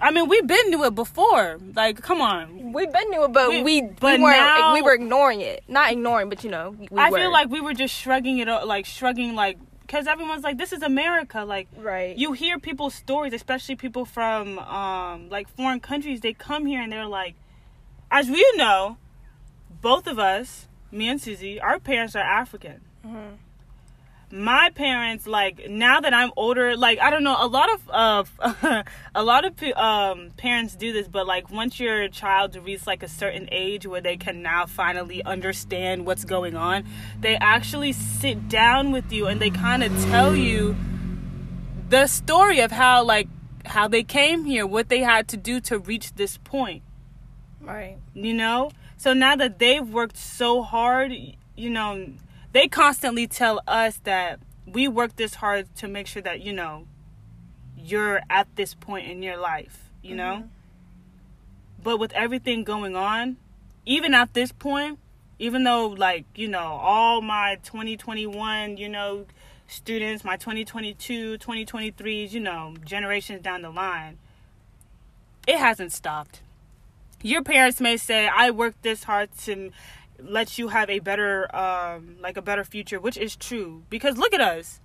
i 0.00 0.10
mean 0.10 0.28
we've 0.28 0.46
been 0.46 0.72
to 0.72 0.84
it 0.84 0.94
before 0.94 1.58
like 1.74 2.00
come 2.02 2.20
on 2.20 2.72
We've 2.72 2.92
been 2.92 3.12
to 3.12 3.24
it, 3.24 3.32
but 3.32 3.48
We- 3.48 3.62
we, 3.62 3.80
but 3.82 4.18
we 4.20 4.26
now- 4.26 4.74
we 4.74 4.82
were 4.82 4.92
ignoring 4.94 5.40
it. 5.40 5.64
Not 5.68 5.90
ignoring, 5.92 6.28
but 6.28 6.44
you 6.44 6.50
know, 6.50 6.76
we 6.78 6.88
i 6.98 7.10
were. 7.10 7.18
feel 7.18 7.32
like 7.32 7.48
we 7.48 7.60
were 7.60 7.72
just 7.74 7.94
shrugging 7.94 8.38
it 8.38 8.46
like 8.48 8.84
shrugging 8.86 9.34
like 9.34 9.58
because 9.82 10.06
everyone's 10.06 10.44
like 10.44 10.58
this 10.58 10.72
is 10.74 10.82
america 10.82 11.44
like 11.44 11.66
right. 11.78 12.14
you 12.18 12.32
hear 12.32 12.58
people's 12.58 12.94
stories, 12.94 13.32
especially 13.32 13.74
people 13.74 14.04
from 14.04 14.58
um 14.58 15.28
like 15.30 15.48
foreign 15.56 15.80
countries. 15.80 16.20
They 16.20 16.34
come 16.34 16.66
here 16.66 16.82
and 16.82 16.92
they're 16.92 17.06
like, 17.06 17.34
as 18.10 18.28
we 18.28 18.44
know, 18.56 18.98
both 19.80 20.06
of 20.06 20.18
us, 20.18 20.68
me 20.92 21.08
and 21.08 21.18
Susie, 21.20 21.58
our 21.58 21.78
parents 21.78 22.14
are 22.14 22.22
African. 22.42 22.82
My 24.30 24.70
parents, 24.74 25.26
like 25.26 25.70
now 25.70 26.00
that 26.00 26.12
I'm 26.12 26.32
older, 26.36 26.76
like 26.76 26.98
I 27.00 27.08
don't 27.10 27.24
know, 27.24 27.36
a 27.38 27.46
lot 27.46 27.70
of 27.72 27.90
uh, 27.90 28.82
a 29.14 29.22
lot 29.22 29.44
of 29.46 29.62
um, 29.74 30.30
parents 30.36 30.76
do 30.76 30.92
this, 30.92 31.08
but 31.08 31.26
like 31.26 31.50
once 31.50 31.80
your 31.80 32.08
child 32.08 32.54
reaches 32.56 32.86
like 32.86 33.02
a 33.02 33.08
certain 33.08 33.48
age 33.50 33.86
where 33.86 34.02
they 34.02 34.16
can 34.18 34.42
now 34.42 34.66
finally 34.66 35.22
understand 35.24 36.04
what's 36.04 36.24
going 36.26 36.56
on, 36.56 36.84
they 37.20 37.36
actually 37.36 37.92
sit 37.92 38.48
down 38.50 38.92
with 38.92 39.10
you 39.12 39.26
and 39.26 39.40
they 39.40 39.50
kind 39.50 39.82
of 39.82 39.92
tell 40.04 40.36
you 40.36 40.76
the 41.88 42.06
story 42.06 42.60
of 42.60 42.70
how 42.70 43.02
like 43.02 43.28
how 43.64 43.88
they 43.88 44.02
came 44.02 44.44
here, 44.44 44.66
what 44.66 44.88
they 44.90 45.00
had 45.00 45.26
to 45.28 45.36
do 45.38 45.60
to 45.60 45.78
reach 45.78 46.14
this 46.14 46.36
point 46.38 46.82
Right. 47.60 47.96
you 48.14 48.32
know 48.32 48.70
so 48.96 49.12
now 49.12 49.36
that 49.36 49.58
they've 49.58 49.86
worked 49.86 50.16
so 50.16 50.62
hard 50.62 51.12
you 51.56 51.68
know 51.70 52.06
they 52.52 52.68
constantly 52.68 53.26
tell 53.26 53.60
us 53.66 54.00
that 54.04 54.40
we 54.66 54.88
work 54.88 55.16
this 55.16 55.36
hard 55.36 55.74
to 55.76 55.88
make 55.88 56.06
sure 56.06 56.22
that 56.22 56.40
you 56.40 56.52
know 56.52 56.86
you're 57.76 58.20
at 58.28 58.48
this 58.56 58.74
point 58.74 59.08
in 59.08 59.22
your 59.22 59.36
life 59.36 59.88
you 60.02 60.14
know? 60.14 60.36
Mm-hmm. 60.36 60.46
But 61.82 61.98
with 61.98 62.12
everything 62.12 62.64
going 62.64 62.96
on 62.96 63.36
even 63.86 64.14
at 64.14 64.34
this 64.34 64.52
point 64.52 64.98
even 65.38 65.64
though 65.64 65.86
like 65.86 66.24
you 66.34 66.48
know 66.48 66.58
all 66.58 67.20
my 67.20 67.58
2021 67.62 68.76
you 68.76 68.88
know 68.88 69.24
students 69.66 70.24
my 70.24 70.36
2022 70.36 71.38
2023s 71.38 72.32
you 72.32 72.40
know 72.40 72.74
generations 72.84 73.42
down 73.42 73.62
the 73.62 73.70
line 73.70 74.18
it 75.46 75.56
hasn't 75.56 75.92
stopped. 75.92 76.42
Your 77.22 77.42
parents 77.42 77.80
may 77.80 77.96
say 77.96 78.28
i 78.28 78.50
worked 78.50 78.82
this 78.82 79.04
hard 79.04 79.30
to 79.44 79.70
let 80.20 80.58
you 80.58 80.68
have 80.68 80.90
a 80.90 80.98
better 80.98 81.54
um 81.54 82.16
like 82.20 82.36
a 82.36 82.42
better 82.42 82.64
future 82.64 82.98
which 83.00 83.16
is 83.16 83.36
true 83.36 83.82
because 83.90 84.16
look 84.16 84.32
at 84.34 84.40
us 84.40 84.80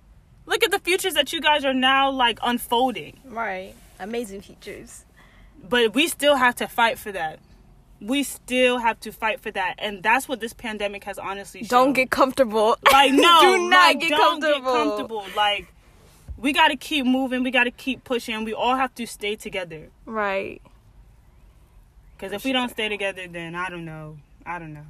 look 0.46 0.62
at 0.62 0.70
the 0.70 0.78
futures 0.78 1.14
that 1.14 1.32
you 1.32 1.40
guys 1.40 1.64
are 1.64 1.74
now 1.74 2.10
like 2.10 2.38
unfolding 2.42 3.18
Right. 3.24 3.74
Amazing 3.98 4.42
features. 4.42 5.04
but 5.68 5.94
we 5.94 6.06
still 6.08 6.36
have 6.36 6.54
to 6.56 6.66
fight 6.68 6.98
for 6.98 7.10
that 7.12 7.38
we 8.00 8.22
still 8.22 8.78
have 8.78 9.00
to 9.00 9.10
fight 9.12 9.40
for 9.40 9.50
that 9.52 9.74
and 9.78 10.02
that's 10.02 10.28
what 10.28 10.38
this 10.40 10.52
pandemic 10.52 11.04
has 11.04 11.18
honestly 11.18 11.60
shown. 11.60 11.68
Don't 11.68 11.92
get 11.94 12.10
comfortable. 12.10 12.76
like 12.92 13.12
no 13.26 13.40
Do 13.40 13.68
not 13.70 13.70
like, 13.70 14.00
get 14.00 14.10
don't 14.10 14.40
comfortable. 14.42 14.72
get 14.72 14.84
comfortable 14.84 15.26
like 15.36 15.66
we 16.36 16.52
got 16.52 16.68
to 16.68 16.76
keep 16.76 17.06
moving 17.06 17.42
we 17.42 17.50
got 17.50 17.64
to 17.64 17.70
keep 17.70 18.04
pushing 18.04 18.44
we 18.44 18.52
all 18.52 18.76
have 18.76 18.94
to 18.96 19.06
stay 19.06 19.34
together 19.36 19.88
Right. 20.04 20.60
because 22.16 22.32
if 22.32 22.44
we 22.44 22.52
don't 22.52 22.68
stay 22.70 22.88
together 22.88 23.26
then 23.28 23.54
i 23.54 23.68
don't 23.70 23.84
know 23.84 24.18
i 24.44 24.58
don't 24.58 24.74
know 24.74 24.84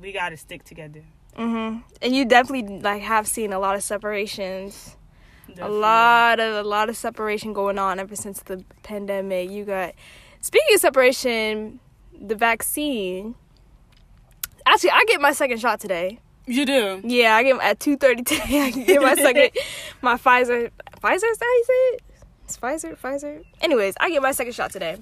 we 0.00 0.12
got 0.12 0.30
to 0.30 0.36
stick 0.36 0.64
together 0.64 1.02
Mhm. 1.38 1.82
And 2.02 2.14
you 2.16 2.24
definitely 2.24 2.80
like 2.80 3.02
have 3.02 3.26
seen 3.28 3.52
a 3.52 3.58
lot 3.58 3.76
of 3.76 3.82
separations. 3.82 4.96
A 5.60 5.68
lot 5.68 6.38
of 6.40 6.64
a 6.64 6.68
lot 6.68 6.88
of 6.88 6.96
separation 6.96 7.52
going 7.52 7.78
on 7.78 7.98
ever 8.00 8.16
since 8.16 8.40
the 8.42 8.64
pandemic. 8.82 9.50
You 9.50 9.64
got 9.64 9.94
speaking 10.40 10.74
of 10.74 10.80
separation, 10.80 11.80
the 12.20 12.34
vaccine. 12.34 13.34
Actually, 14.66 14.90
I 14.90 15.04
get 15.08 15.20
my 15.20 15.32
second 15.32 15.58
shot 15.60 15.80
today. 15.80 16.18
you 16.46 16.64
do 16.66 17.00
Yeah, 17.04 17.36
I 17.36 17.42
get 17.44 17.60
at 17.60 17.78
two 17.80 17.96
thirty 17.96 18.22
today. 18.22 18.60
I 18.62 18.70
get 18.70 19.00
my 19.02 19.14
second, 19.14 19.50
my 20.02 20.16
Pfizer. 20.16 20.70
Pfizer 21.02 21.14
is 21.30 21.38
that 21.38 21.44
how 21.44 21.54
you 21.60 21.64
say 21.66 21.72
it? 21.94 22.02
It's 22.44 22.56
Pfizer. 22.58 22.96
Pfizer. 22.98 23.44
Anyways, 23.60 23.94
I 24.00 24.10
get 24.10 24.20
my 24.22 24.32
second 24.32 24.54
shot 24.54 24.70
today, 24.72 24.96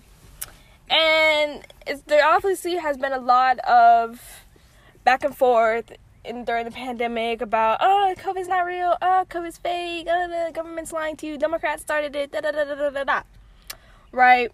and 0.91 1.65
it's, 1.87 2.03
there 2.03 2.25
obviously 2.27 2.77
has 2.77 2.97
been 2.97 3.13
a 3.13 3.19
lot 3.21 3.59
of 3.61 4.21
back 5.09 5.25
and 5.25 5.35
forth 5.35 5.91
in 6.23 6.45
during 6.45 6.67
the 6.67 6.71
pandemic 6.71 7.41
about 7.41 7.79
oh 7.81 8.15
COVID's 8.19 8.47
not 8.47 8.67
real, 8.67 8.95
oh 9.01 9.25
COVID's 9.31 9.57
fake, 9.57 10.07
oh 10.07 10.29
the 10.29 10.53
government's 10.53 10.93
lying 10.93 11.17
to 11.17 11.27
you, 11.27 11.39
Democrats 11.39 11.81
started 11.81 12.15
it, 12.15 12.31
da 12.31 12.43
da 12.43 12.53
da 12.53 12.65
da 12.65 12.75
da 12.75 12.91
da 12.91 13.05
da. 13.05 13.23
Right. 14.13 14.53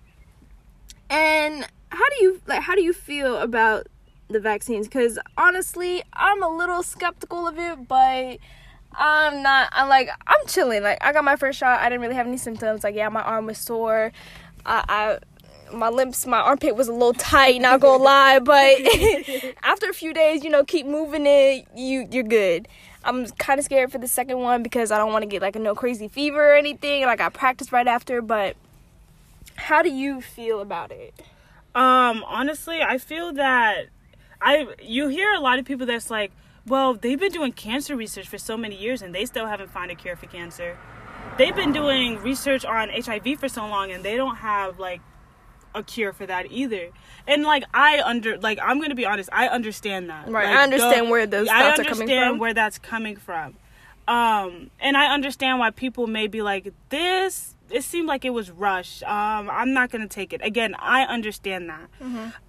And 1.11 1.67
how 1.89 2.09
do 2.09 2.25
you 2.25 2.41
like? 2.47 2.63
How 2.63 2.77
do 2.77 2.85
you 2.85 2.93
feel 2.93 3.37
about 3.39 3.89
the 4.29 4.39
vaccines? 4.39 4.87
Because 4.87 5.19
honestly, 5.37 6.05
I'm 6.13 6.41
a 6.41 6.57
little 6.57 6.85
skeptical 6.85 7.49
of 7.49 7.59
it, 7.59 7.89
but 7.89 8.39
I'm 8.93 9.43
not. 9.43 9.71
I'm 9.73 9.89
like 9.89 10.09
I'm 10.25 10.47
chilling. 10.47 10.85
Like 10.85 10.99
I 11.01 11.13
got 11.13 11.25
my 11.25 11.35
first 11.35 11.59
shot. 11.59 11.81
I 11.81 11.89
didn't 11.89 12.03
really 12.03 12.15
have 12.15 12.29
any 12.29 12.37
symptoms. 12.37 12.85
Like 12.85 12.95
yeah, 12.95 13.09
my 13.09 13.23
arm 13.23 13.47
was 13.47 13.59
sore. 13.59 14.13
I. 14.65 14.85
I 14.89 15.19
my 15.73 15.89
lips, 15.89 16.27
my 16.27 16.39
armpit 16.39 16.77
was 16.77 16.89
a 16.89 16.93
little 16.93 17.13
tight, 17.13 17.61
not 17.61 17.81
gonna 17.81 18.03
lie, 18.03 18.39
but 18.39 19.55
after 19.63 19.89
a 19.89 19.95
few 19.95 20.13
days, 20.13 20.45
you 20.45 20.51
know, 20.51 20.65
keep 20.65 20.87
moving 20.87 21.27
it, 21.27 21.67
you 21.75 22.07
you're 22.11 22.23
good. 22.25 22.69
I'm 23.05 23.27
kind 23.33 23.59
of 23.59 23.65
scared 23.65 23.93
for 23.93 23.99
the 23.99 24.09
second 24.09 24.39
one 24.39 24.63
because 24.63 24.91
I 24.91 24.97
don't 24.99 25.13
want 25.13 25.23
to 25.23 25.29
get 25.29 25.43
like 25.43 25.57
a 25.57 25.59
no 25.59 25.75
crazy 25.75 26.09
fever 26.09 26.53
or 26.53 26.57
anything. 26.57 27.05
Like 27.05 27.21
I 27.21 27.29
practiced 27.29 27.71
right 27.71 27.87
after, 27.87 28.23
but 28.23 28.57
how 29.57 29.83
do 29.83 29.91
you 29.91 30.21
feel 30.21 30.61
about 30.61 30.91
it? 30.91 31.15
Um, 31.75 32.25
honestly, 32.27 32.81
I 32.83 32.99
feel 32.99 33.33
that 33.35 33.87
I 34.41 34.69
you 34.83 35.09
hear 35.09 35.33
a 35.33 35.41
lot 35.41 35.59
of 35.59 35.65
people 35.65 35.87
that's 35.87 36.11
like, 36.11 36.33
well, 36.67 36.95
they've 36.95 37.19
been 37.19 37.33
doing 37.33 37.53
cancer 37.53 37.95
research 37.95 38.29
for 38.29 38.39
so 38.39 38.57
many 38.57 38.77
years 38.77 39.03
and 39.03 39.15
they 39.15 39.27
still 39.27 39.47
haven't 39.47 39.71
found 39.71 39.91
a 39.91 39.95
cure 39.95 40.17
for 40.17 40.27
cancer. 40.27 40.79
They've 41.37 41.55
been 41.55 41.73
doing 41.73 42.19
research 42.23 42.65
on 42.65 42.89
HIV 42.89 43.39
for 43.39 43.49
so 43.49 43.67
long 43.67 43.91
and 43.91 44.05
they 44.05 44.17
don't 44.17 44.37
have 44.37 44.79
like 44.79 45.01
a 45.75 45.83
cure 45.83 46.13
for 46.13 46.27
that 46.27 46.51
either. 46.51 46.91
And 47.27 47.43
like 47.43 47.65
I 47.75 48.01
under 48.05 48.39
like 48.39 48.59
I'm 48.63 48.81
gonna 48.81 48.95
be 48.95 49.07
honest, 49.07 49.29
I 49.33 49.49
understand 49.49 50.09
that. 50.11 50.29
Right, 50.29 50.47
Like, 50.47 50.57
I 50.57 50.63
understand 50.63 51.11
where 51.11 51.27
those 51.27 51.49
I 51.49 51.61
thoughts 51.61 51.81
are 51.81 51.85
coming 51.85 52.01
understand 52.03 52.31
from. 52.33 52.39
where 52.39 52.55
that's 52.55 52.79
coming 52.79 53.17
from. 53.17 53.57
Um, 54.07 54.71
and 54.81 54.97
I 54.99 55.15
understand 55.15 55.59
why 55.59 55.71
people 55.71 56.07
may 56.07 56.27
be 56.27 56.43
like, 56.43 56.73
this 56.91 57.55
it 57.71 57.83
seemed 57.83 58.07
like 58.07 58.27
it 58.27 58.31
was 58.31 58.51
rushed. 58.51 59.03
Um, 59.05 59.49
I'm 59.51 59.73
not 59.73 59.91
gonna 59.91 60.07
take 60.07 60.33
it. 60.35 60.41
Again, 60.45 60.75
I 60.79 61.05
understand 61.05 61.71
that. 61.71 61.89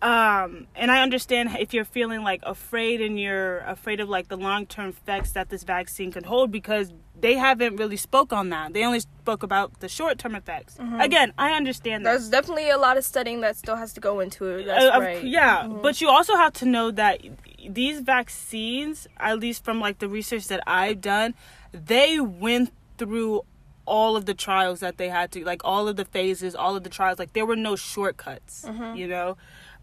Um, 0.01 0.67
and 0.75 0.91
I 0.91 1.01
understand 1.01 1.55
if 1.57 1.73
you're 1.73 1.85
feeling 1.85 2.21
like 2.21 2.41
afraid 2.43 3.01
and 3.01 3.17
you're 3.19 3.59
afraid 3.59 4.01
of 4.01 4.09
like 4.09 4.27
the 4.27 4.37
long 4.37 4.65
term 4.65 4.89
effects 4.89 5.31
that 5.31 5.49
this 5.49 5.63
vaccine 5.63 6.11
can 6.11 6.25
hold 6.25 6.51
because 6.51 6.91
they 7.19 7.35
haven't 7.35 7.77
really 7.77 7.97
spoke 7.97 8.33
on 8.33 8.49
that. 8.49 8.73
They 8.73 8.83
only 8.83 8.99
spoke 8.99 9.41
about 9.43 9.79
the 9.79 9.87
short 9.87 10.17
term 10.19 10.35
effects. 10.35 10.77
Again, 10.99 11.33
I 11.37 11.51
understand 11.53 12.05
that. 12.05 12.11
There's 12.11 12.29
definitely 12.29 12.69
a 12.69 12.77
lot 12.77 12.97
of 12.97 13.05
studying 13.05 13.41
that 13.41 13.55
still 13.55 13.75
has 13.77 13.93
to 13.93 14.01
go 14.01 14.19
into 14.19 14.45
it. 14.45 14.65
That's 14.65 14.85
Uh, 14.95 14.99
right. 14.99 15.23
Yeah, 15.23 15.67
but 15.67 16.01
you 16.01 16.09
also 16.09 16.35
have 16.35 16.53
to 16.53 16.65
know 16.65 16.91
that 16.91 17.21
these 17.67 17.99
vaccines, 18.01 19.07
at 19.17 19.39
least 19.39 19.63
from 19.63 19.79
like 19.79 19.99
the 19.99 20.09
research 20.09 20.47
that 20.47 20.61
I've 20.67 21.01
done, 21.01 21.33
they 21.71 22.19
went 22.19 22.71
through 22.97 23.41
all 23.87 24.15
of 24.15 24.25
the 24.25 24.33
trials 24.33 24.79
that 24.79 24.97
they 24.97 25.09
had 25.09 25.31
to, 25.31 25.43
like 25.45 25.61
all 25.63 25.87
of 25.87 25.95
the 25.95 26.05
phases, 26.05 26.55
all 26.55 26.75
of 26.75 26.83
the 26.83 26.89
trials. 26.89 27.17
Like 27.19 27.33
there 27.33 27.45
were 27.45 27.55
no 27.55 27.75
shortcuts, 27.75 28.65
you 28.95 29.07
know. 29.07 29.37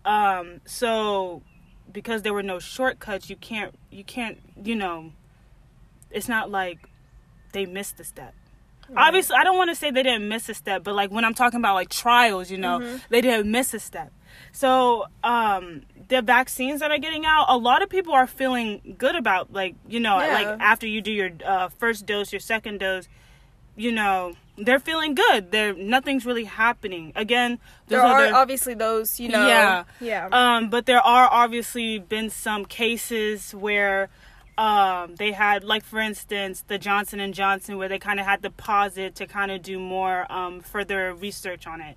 Um, 0.05 0.61
so 0.65 1.43
because 1.93 2.23
there 2.23 2.33
were 2.35 2.43
no 2.43 2.59
shortcuts, 2.59 3.31
you 3.31 3.37
can't, 3.37 3.75
you 3.91 4.03
can't, 4.05 4.39
you 4.63 4.75
know, 4.75 5.13
it's 6.11 6.29
not 6.29 6.51
like 6.51 6.89
they 7.53 7.67
missed 7.67 7.99
a 8.01 8.05
step. 8.05 8.35
Obviously, 8.97 9.37
I 9.37 9.45
don't 9.45 9.57
want 9.57 9.71
to 9.71 9.75
say 9.75 9.91
they 9.91 10.03
didn't 10.03 10.29
miss 10.29 10.49
a 10.51 10.55
step, 10.55 10.85
but 10.85 10.95
like 10.95 11.11
when 11.11 11.25
I'm 11.25 11.33
talking 11.35 11.59
about 11.61 11.75
like 11.75 11.89
trials, 11.89 12.51
you 12.51 12.59
know, 12.59 12.79
Mm-hmm. 12.81 12.97
they 13.09 13.21
didn't 13.23 13.51
miss 13.51 13.73
a 13.73 13.79
step. 13.79 14.13
So, 14.53 15.07
um, 15.25 15.83
the 16.09 16.21
vaccines 16.21 16.81
that 16.81 16.91
are 16.91 16.99
getting 16.99 17.25
out, 17.25 17.47
a 17.49 17.57
lot 17.57 17.83
of 17.83 17.89
people 17.89 18.13
are 18.13 18.27
feeling 18.27 18.97
good 18.99 19.15
about, 19.17 19.53
like, 19.53 19.77
you 19.89 20.01
know, 20.01 20.19
Yeah. 20.21 20.33
like 20.35 20.47
after 20.61 20.87
you 20.87 21.01
do 21.01 21.11
your 21.13 21.31
uh, 21.45 21.69
first 21.79 22.05
dose, 22.07 22.33
your 22.33 22.41
second 22.41 22.81
dose, 22.81 23.09
you 23.77 23.93
know, 23.93 24.35
they're 24.59 24.79
feeling 24.81 25.15
good. 25.15 25.51
They're 25.53 25.73
nothing's 25.73 26.27
really 26.27 26.45
happening. 26.45 27.13
Again, 27.17 27.59
There 27.89 28.03
are 28.03 28.29
the- 28.29 28.35
obviously 28.35 28.75
those, 28.75 29.19
you 29.19 29.29
know. 29.31 29.47
yeah. 29.47 29.85
Yeah. 30.01 30.29
Um, 30.33 30.69
but 30.69 30.85
there 30.85 31.01
are 31.01 31.29
obviously 31.31 31.99
been 31.99 32.29
some 32.29 32.67
cases 32.67 33.55
where 33.55 34.11
um, 34.59 35.15
they 35.17 35.33
had, 35.33 35.65
like 35.65 35.85
for 35.85 35.99
instance, 36.01 36.65
the 36.69 36.79
Johnson 36.79 37.21
and 37.21 37.33
Johnson, 37.35 37.79
where 37.79 37.89
they 37.89 37.99
kind 37.99 38.21
of 38.21 38.27
had 38.27 38.43
to 38.43 38.51
pause 38.51 38.99
it 38.99 39.15
to 39.17 39.27
kind 39.27 39.51
of 39.51 39.63
do 39.63 39.79
more 39.79 40.31
um, 40.31 40.61
further 40.61 41.15
research 41.15 41.67
on 41.67 41.81
it. 41.81 41.97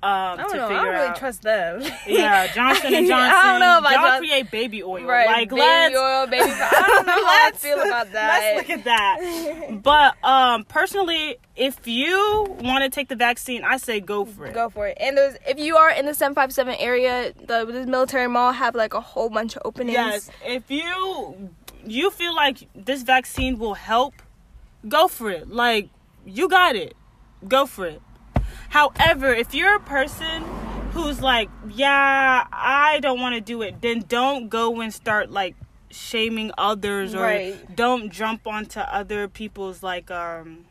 Um, 0.00 0.10
I 0.10 0.36
don't 0.36 0.50
to 0.50 0.56
know. 0.58 0.66
I 0.66 0.68
don't 0.74 0.84
really 0.92 1.06
out. 1.08 1.16
trust 1.16 1.42
them. 1.42 1.82
Yeah, 2.06 2.46
Johnson 2.54 2.94
and 2.94 3.08
Johnson. 3.08 3.36
I 3.36 3.42
don't 3.50 3.58
know 3.60 3.78
about 3.78 3.90
y'all 3.92 4.02
John- 4.02 4.18
create 4.20 4.50
baby 4.52 4.80
oil. 4.80 5.02
Right, 5.04 5.26
Like 5.26 5.48
baby 5.48 5.60
let's 5.60 5.96
oil, 5.96 6.26
baby. 6.28 6.44
I 6.48 6.84
don't 6.86 7.04
know 7.06 7.12
how 7.26 7.48
I 7.48 7.50
feel 7.52 7.80
about 7.80 8.12
that. 8.12 8.54
Let's 8.54 8.68
look 8.68 8.78
at 8.78 8.84
that. 8.84 9.80
but 9.82 10.14
um, 10.24 10.62
personally, 10.66 11.38
if 11.56 11.88
you 11.88 12.46
want 12.60 12.84
to 12.84 12.90
take 12.90 13.08
the 13.08 13.16
vaccine, 13.16 13.64
I 13.64 13.76
say 13.76 13.98
go 13.98 14.24
for 14.24 14.46
it. 14.46 14.54
Go 14.54 14.70
for 14.70 14.86
it. 14.86 14.96
And 15.00 15.16
there's 15.18 15.34
if 15.48 15.58
you 15.58 15.76
are 15.76 15.90
in 15.90 16.06
the 16.06 16.14
757 16.14 16.76
area, 16.78 17.32
the 17.36 17.64
this 17.66 17.88
military 17.88 18.28
mall 18.28 18.52
have 18.52 18.76
like 18.76 18.94
a 18.94 19.00
whole 19.00 19.30
bunch 19.30 19.56
of 19.56 19.62
openings. 19.64 19.94
Yes, 19.94 20.30
if 20.44 20.70
you 20.70 21.50
you 21.86 22.10
feel 22.10 22.34
like 22.34 22.68
this 22.74 23.02
vaccine 23.02 23.58
will 23.58 23.74
help, 23.74 24.14
go 24.88 25.08
for 25.08 25.30
it. 25.30 25.48
Like 25.50 25.88
you 26.26 26.48
got 26.48 26.76
it. 26.76 26.94
Go 27.46 27.66
for 27.66 27.86
it. 27.86 28.02
However, 28.70 29.32
if 29.32 29.54
you're 29.54 29.76
a 29.76 29.80
person 29.80 30.42
who's 30.92 31.20
like, 31.20 31.48
yeah, 31.70 32.46
I 32.52 32.98
don't 33.00 33.20
want 33.20 33.34
to 33.34 33.40
do 33.40 33.62
it, 33.62 33.80
then 33.80 34.04
don't 34.08 34.48
go 34.48 34.80
and 34.80 34.92
start 34.92 35.30
like 35.30 35.54
shaming 35.90 36.50
others 36.58 37.14
or 37.14 37.22
Right. 37.22 37.76
don't 37.76 38.10
jump 38.10 38.46
onto 38.46 38.80
other 38.80 39.26
people's 39.26 39.82
like 39.82 40.10
um 40.10 40.66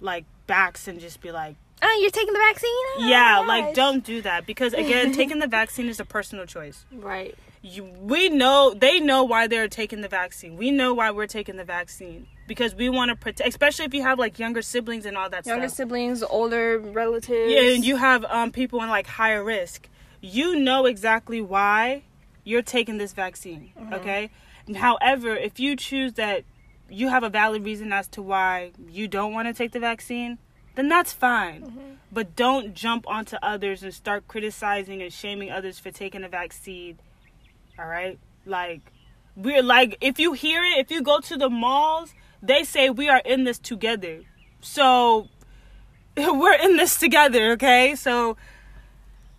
like 0.00 0.24
backs 0.46 0.88
and 0.88 0.98
just 0.98 1.20
be 1.20 1.30
like 1.30 1.56
Oh, 1.82 1.98
you're 2.00 2.10
taking 2.10 2.32
the 2.32 2.38
vaccine? 2.38 2.70
Oh, 2.70 3.04
yeah 3.06 3.38
like 3.46 3.74
don't 3.74 4.02
do 4.02 4.22
that 4.22 4.46
because 4.46 4.72
again 4.72 5.12
taking 5.12 5.40
the 5.40 5.46
vaccine 5.58 5.88
is 5.88 6.00
a 6.00 6.06
personal 6.06 6.46
choice 6.46 6.86
Right. 6.90 7.36
You, 7.62 7.84
we 7.84 8.28
know 8.28 8.74
they 8.74 9.00
know 9.00 9.24
why 9.24 9.46
they're 9.46 9.68
taking 9.68 10.00
the 10.00 10.08
vaccine. 10.08 10.56
We 10.56 10.70
know 10.70 10.94
why 10.94 11.10
we're 11.10 11.26
taking 11.26 11.56
the 11.56 11.64
vaccine. 11.64 12.26
Because 12.46 12.74
we 12.74 12.88
want 12.88 13.10
to 13.10 13.16
protect 13.16 13.48
especially 13.48 13.84
if 13.84 13.94
you 13.94 14.02
have 14.02 14.18
like 14.18 14.38
younger 14.38 14.62
siblings 14.62 15.04
and 15.06 15.16
all 15.16 15.28
that 15.30 15.44
Younger 15.46 15.68
stuff. 15.68 15.76
siblings, 15.76 16.22
older 16.22 16.78
relatives. 16.78 17.52
yeah 17.52 17.74
and 17.74 17.84
you 17.84 17.96
have 17.96 18.24
um 18.26 18.52
people 18.52 18.82
in 18.82 18.88
like 18.88 19.06
higher 19.06 19.42
risk. 19.44 19.88
You 20.20 20.58
know 20.58 20.86
exactly 20.86 21.40
why 21.40 22.02
you're 22.44 22.62
taking 22.62 22.98
this 22.98 23.12
vaccine 23.12 23.72
okay? 23.92 24.30
However 24.76 25.36
if 25.36 25.58
you 25.60 25.76
choose 25.76 26.14
that 26.14 26.44
you 26.90 27.08
have 27.08 27.22
a 27.22 27.28
valid 27.28 27.64
reason 27.64 27.92
as 27.92 28.08
to 28.08 28.22
why 28.22 28.72
you 28.88 29.08
don't 29.08 29.32
want 29.34 29.46
to 29.48 29.52
take 29.54 29.72
the 29.72 29.80
vaccine 29.80 30.38
then 30.74 30.88
that's 30.88 31.12
fine. 31.12 31.98
But 32.12 32.36
don't 32.36 32.72
jump 32.72 33.04
onto 33.08 33.36
others 33.42 33.82
and 33.82 33.92
start 33.92 34.28
criticizing 34.28 35.02
and 35.02 35.12
shaming 35.12 35.50
others 35.50 35.78
for 35.80 35.90
taking 35.90 36.22
a 36.24 36.28
vaccine 36.28 36.98
all 37.78 37.86
right? 37.86 38.18
Like 38.44 38.80
we're 39.36 39.62
like 39.62 39.96
if 40.00 40.18
you 40.18 40.32
hear 40.32 40.62
it 40.64 40.78
if 40.78 40.90
you 40.90 41.00
go 41.02 41.20
to 41.20 41.36
the 41.36 41.48
malls 41.48 42.12
they 42.42 42.64
say 42.64 42.90
we 42.90 43.08
are 43.08 43.22
in 43.24 43.44
this 43.44 43.58
together. 43.58 44.22
So 44.60 45.28
we're 46.16 46.54
in 46.54 46.76
this 46.76 46.98
together 46.98 47.52
okay? 47.52 47.94
So 47.94 48.36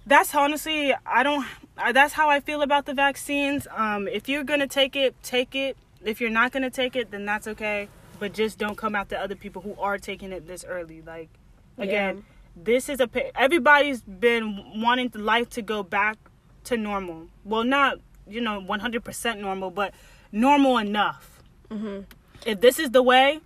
that's 0.06 0.34
honestly 0.34 0.96
i 1.06 1.22
don't 1.22 1.46
that's 1.94 2.14
how 2.14 2.30
i 2.30 2.40
feel 2.40 2.62
about 2.62 2.86
the 2.86 2.94
vaccines. 2.94 3.68
Um 3.76 4.08
if 4.08 4.30
you're 4.30 4.44
gonna 4.44 4.68
take 4.68 4.96
it 4.96 5.16
take 5.24 5.56
it. 5.56 5.78
If 6.04 6.22
you're 6.22 6.30
not 6.30 6.52
gonna 6.52 6.70
take 6.70 6.96
it 6.96 7.12
then 7.12 7.26
that's 7.26 7.48
okay. 7.48 7.90
But 8.20 8.34
just 8.34 8.58
don't 8.58 8.78
come 8.78 8.96
after 8.96 9.16
other 9.18 9.36
people 9.36 9.62
who 9.62 9.76
are 9.80 9.98
taking 9.98 10.32
it 10.32 10.48
this 10.48 10.64
early. 10.64 11.02
Like 11.02 11.30
again 11.78 12.24
this 12.56 12.90
is 12.90 13.00
a 13.00 13.10
everybody's 13.40 14.02
been 14.02 14.82
wanting 14.82 15.12
life 15.14 15.50
to 15.52 15.62
go 15.62 15.84
back 15.84 16.18
to 16.66 16.78
normal. 16.78 17.28
Well 17.44 17.64
not 17.64 18.00
you 18.30 18.42
know 18.42 18.62
100% 18.62 19.40
normal 19.40 19.72
but 19.72 19.94
normal 20.32 20.78
enough 20.78 21.42
Mm-hmm. 21.70 22.00
if 22.46 22.62
this 22.62 22.80
is 22.80 22.90
the 22.92 23.04
way 23.04 23.40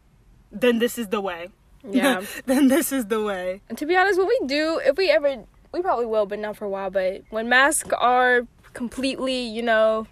then 0.51 0.79
this 0.79 0.97
is 0.97 1.07
the 1.09 1.19
way 1.19 1.49
Yeah. 1.83 2.23
then 2.45 2.67
this 2.69 2.91
is 2.93 3.07
the 3.07 3.21
way 3.21 3.61
And 3.69 3.77
to 3.77 3.85
be 3.85 3.95
honest, 3.97 4.17
what 4.17 4.27
we 4.29 4.39
do, 4.47 4.79
if 4.85 4.95
we 4.97 5.09
ever, 5.09 5.43
we 5.73 5.81
probably 5.81 6.05
will, 6.05 6.25
but 6.25 6.39
not 6.39 6.55
for 6.55 6.63
a 6.65 6.69
while. 6.69 6.89
But 6.89 7.23
when 7.29 7.49
masks 7.49 7.89
are 7.99 8.47
completely, 8.73 9.41
you 9.43 9.61
know, 9.61 10.07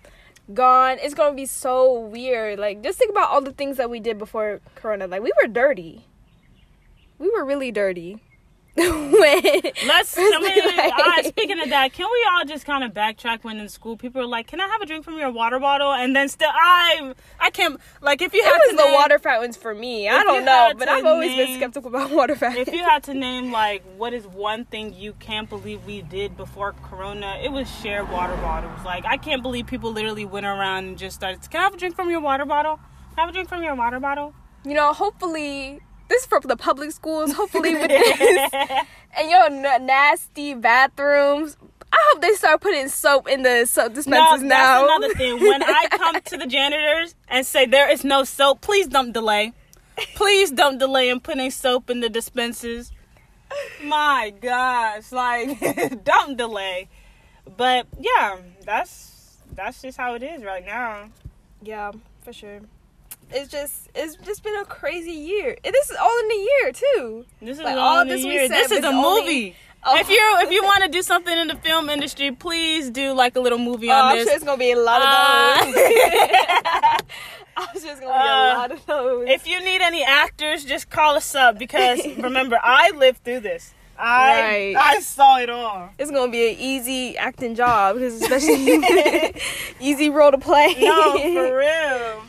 gone, 0.54 0.98
it's 1.00 1.14
gonna 1.14 1.36
be 1.36 1.46
so 1.46 1.98
weird. 2.00 2.60
Like, 2.60 2.84
just 2.84 2.98
think 3.00 3.12
about 3.12 3.30
all 3.30 3.40
the 3.40 3.54
things 3.54 3.78
that 3.78 3.90
we 3.90 4.00
did 4.02 4.18
before 4.18 4.60
Corona. 4.76 5.08
Like, 5.08 5.22
we 5.24 5.32
were 5.42 5.48
dirty. 5.48 6.04
We 7.20 7.30
were 7.30 7.46
really 7.46 7.72
dirty. 7.72 8.20
when 8.76 9.42
Let's. 9.86 10.18
I 10.18 10.40
mean, 10.40 10.78
Like- 10.78 11.26
speaking 11.26 11.60
of 11.60 11.70
that, 11.70 11.92
can 11.92 12.08
we 12.10 12.28
all 12.32 12.46
just 12.46 12.66
kind 12.66 12.86
of 12.86 12.94
backtrack 12.94 13.44
when 13.44 13.58
in 13.58 13.68
school 13.68 13.98
people 13.98 14.22
are 14.22 14.26
like, 14.26 14.48
"Can 14.48 14.62
I 14.62 14.68
have 14.68 14.82
a 14.82 14.86
drink 14.86 15.04
from 15.04 15.18
your 15.18 15.30
water 15.30 15.60
bottle?" 15.60 15.92
And 15.92 16.16
then 16.16 16.30
still, 16.30 16.50
I, 16.54 17.14
I 17.40 17.50
can't. 17.50 17.80
Like, 18.02 18.22
if 18.22 18.34
you 18.34 18.42
had 18.44 18.58
to 18.70 18.76
the 18.78 18.84
name, 18.84 18.94
water 18.94 19.20
fountains 19.20 19.58
for 19.58 19.76
me. 19.76 20.08
I 20.08 20.24
don't 20.24 20.46
know, 20.46 20.72
but 20.78 20.88
I've 20.88 21.06
always 21.06 21.36
been 21.36 21.58
skeptical 21.58 21.90
about 21.90 22.12
water 22.20 22.36
fountains. 22.36 22.70
if 22.70 22.74
you 22.74 22.84
had 22.84 23.04
to 23.04 23.14
name 23.14 23.52
like 23.52 23.84
what 23.98 24.14
is 24.14 24.26
one 24.26 24.64
thing 24.64 24.94
you 24.94 25.14
can't 25.20 25.50
believe 25.50 25.86
we 25.86 26.02
did 26.02 26.38
before 26.38 26.74
Corona, 26.84 27.40
it 27.44 27.52
was 27.52 27.70
share 27.82 28.06
water 28.06 28.38
bottles. 28.38 28.86
Like, 28.86 29.04
I 29.06 29.18
can't 29.18 29.42
believe 29.44 29.68
people 29.68 29.92
literally 29.92 30.26
went 30.26 30.46
around 30.46 30.86
and 30.86 30.98
just 30.98 31.18
started. 31.18 31.42
Can 31.50 31.60
I 31.60 31.64
have 31.66 31.74
a 31.74 31.78
drink 31.78 31.96
from 31.98 32.10
your 32.10 32.22
water 32.22 32.46
bottle? 32.46 32.80
Have 33.18 33.28
a 33.28 33.32
drink 33.34 33.50
from 33.50 33.64
your 33.64 33.76
water 33.76 34.00
bottle? 34.00 34.34
you 34.64 34.74
know, 34.76 34.94
hopefully 34.94 35.80
this 36.12 36.22
is 36.24 36.28
for 36.28 36.40
the 36.42 36.58
public 36.58 36.92
schools. 36.92 37.34
Hopefully 37.34 37.74
with 37.82 37.88
this 37.88 38.52
and 39.18 39.30
your 39.30 39.46
n- 39.46 39.86
nasty 39.86 40.54
bathrooms. 40.54 41.58
I 41.94 41.98
hope 42.12 42.22
they 42.22 42.32
start 42.34 42.62
putting 42.62 42.88
soap 42.88 43.28
in 43.28 43.44
the 43.44 43.66
soap 43.66 43.90
No, 43.90 43.96
dispensers 43.96 44.42
that's 44.42 44.44
now. 44.44 44.86
another 44.86 45.14
thing. 45.14 45.40
When 45.42 45.62
I 45.62 45.88
come 45.92 46.22
to 46.22 46.38
the 46.38 46.46
janitors 46.56 47.16
and 47.28 47.46
say 47.46 47.66
there 47.66 47.90
is 47.92 48.04
no 48.06 48.24
soap, 48.24 48.62
please 48.62 48.88
don't 48.88 49.12
delay. 49.12 49.52
Please 50.16 50.52
don't 50.52 50.78
delay 50.78 51.10
in 51.10 51.20
putting 51.20 51.52
soap 51.52 51.90
in 51.90 52.00
the 52.00 52.08
dispensers. 52.10 52.92
My 53.84 54.34
gosh, 54.42 55.12
like 55.12 55.60
don't 56.06 56.38
delay. 56.38 56.88
But 57.58 57.88
yeah, 58.00 58.38
that's 58.66 59.38
that's 59.54 59.82
just 59.82 59.98
how 59.98 60.14
it 60.14 60.24
is 60.24 60.44
right 60.44 60.66
now. 60.66 61.10
yeah, 61.62 61.92
for 62.24 62.32
sure. 62.32 62.62
It's 63.34 63.50
just 63.52 63.90
it's 63.96 64.16
just 64.18 64.44
been 64.44 64.56
a 64.58 64.66
crazy 64.66 65.12
year. 65.12 65.56
And 65.64 65.74
this 65.74 65.90
is 65.90 65.98
all 65.98 66.20
in 66.26 66.32
a 66.32 66.36
year 66.36 66.72
too. 66.74 67.26
This 67.42 67.58
is 67.58 67.64
Like, 67.64 67.76
all 67.78 67.80
all 67.98 68.02
in 68.02 68.08
the 68.10 68.16
this 68.16 68.26
year. 68.26 68.48
This 68.50 68.72
is 68.72 68.78
was 68.78 68.86
a 68.86 68.88
only- 68.88 69.22
movie. 69.22 69.56
Oh. 69.84 69.98
If 69.98 70.10
you 70.10 70.22
if 70.42 70.52
you 70.52 70.64
want 70.72 70.84
to 70.84 70.90
do 70.90 71.02
something 71.02 71.36
in 71.36 71.48
the 71.48 71.56
film 71.56 71.90
industry, 71.90 72.32
please 72.32 72.90
do 72.92 73.14
like 73.14 73.36
a 73.36 73.40
little 73.40 73.58
movie 73.58 73.90
Oh, 73.90 73.94
on 73.96 74.12
I'm 74.12 74.18
this. 74.18 74.28
sure 74.28 74.36
it's 74.36 74.44
gonna 74.46 74.58
be 74.60 74.72
a 74.72 74.80
lot 74.80 75.02
of 75.02 75.08
Uh, 75.08 75.66
those. 75.66 75.76
I'm 77.58 77.80
sure 77.80 77.92
it's 77.92 78.00
gonna 78.00 78.14
be 78.14 78.30
Uh, 78.30 78.54
a 78.54 78.58
lot 78.58 78.72
of 78.72 78.86
those. 78.86 79.28
If 79.30 79.48
you 79.48 79.60
need 79.64 79.82
any 79.82 80.04
actors, 80.04 80.64
just 80.66 80.90
call 80.90 81.16
us 81.16 81.34
up 81.36 81.58
because 81.58 82.06
remember, 82.18 82.60
I 82.62 82.92
lived 82.92 83.24
through 83.24 83.40
this. 83.42 83.74
I 83.98 84.42
Right. 84.42 84.76
I 84.78 85.00
saw 85.00 85.38
it 85.40 85.50
all. 85.50 85.90
it's 86.00 86.12
gonna 86.12 86.32
be 86.32 86.50
an 86.52 86.56
easy 86.60 87.18
acting 87.18 87.56
job 87.56 87.96
because 87.96 88.22
especially 88.22 89.34
easy 89.80 90.10
role 90.10 90.32
to 90.32 90.38
play. 90.38 90.76
No, 90.80 91.18
for 91.18 91.58
real. 91.58 92.24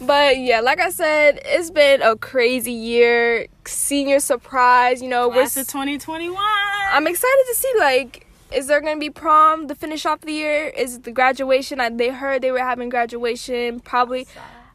But 0.00 0.38
yeah, 0.38 0.60
like 0.60 0.80
I 0.80 0.90
said, 0.90 1.40
it's 1.44 1.70
been 1.70 2.02
a 2.02 2.16
crazy 2.16 2.72
year. 2.72 3.46
Senior 3.66 4.20
surprise, 4.20 5.00
you 5.00 5.08
know, 5.08 5.28
we're 5.28 5.34
Class 5.34 5.56
of 5.56 5.68
2021. 5.68 6.36
I'm 6.92 7.06
excited 7.06 7.44
to 7.48 7.54
see 7.54 7.72
like 7.78 8.26
is 8.52 8.66
there 8.68 8.80
gonna 8.80 9.00
be 9.00 9.10
prom 9.10 9.66
to 9.68 9.74
finish 9.74 10.06
off 10.06 10.20
the 10.20 10.32
year? 10.32 10.68
Is 10.68 11.00
the 11.00 11.10
graduation? 11.10 11.80
I, 11.80 11.90
they 11.90 12.10
heard 12.10 12.42
they 12.42 12.50
were 12.52 12.58
having 12.58 12.88
graduation. 12.88 13.80
Probably. 13.80 14.26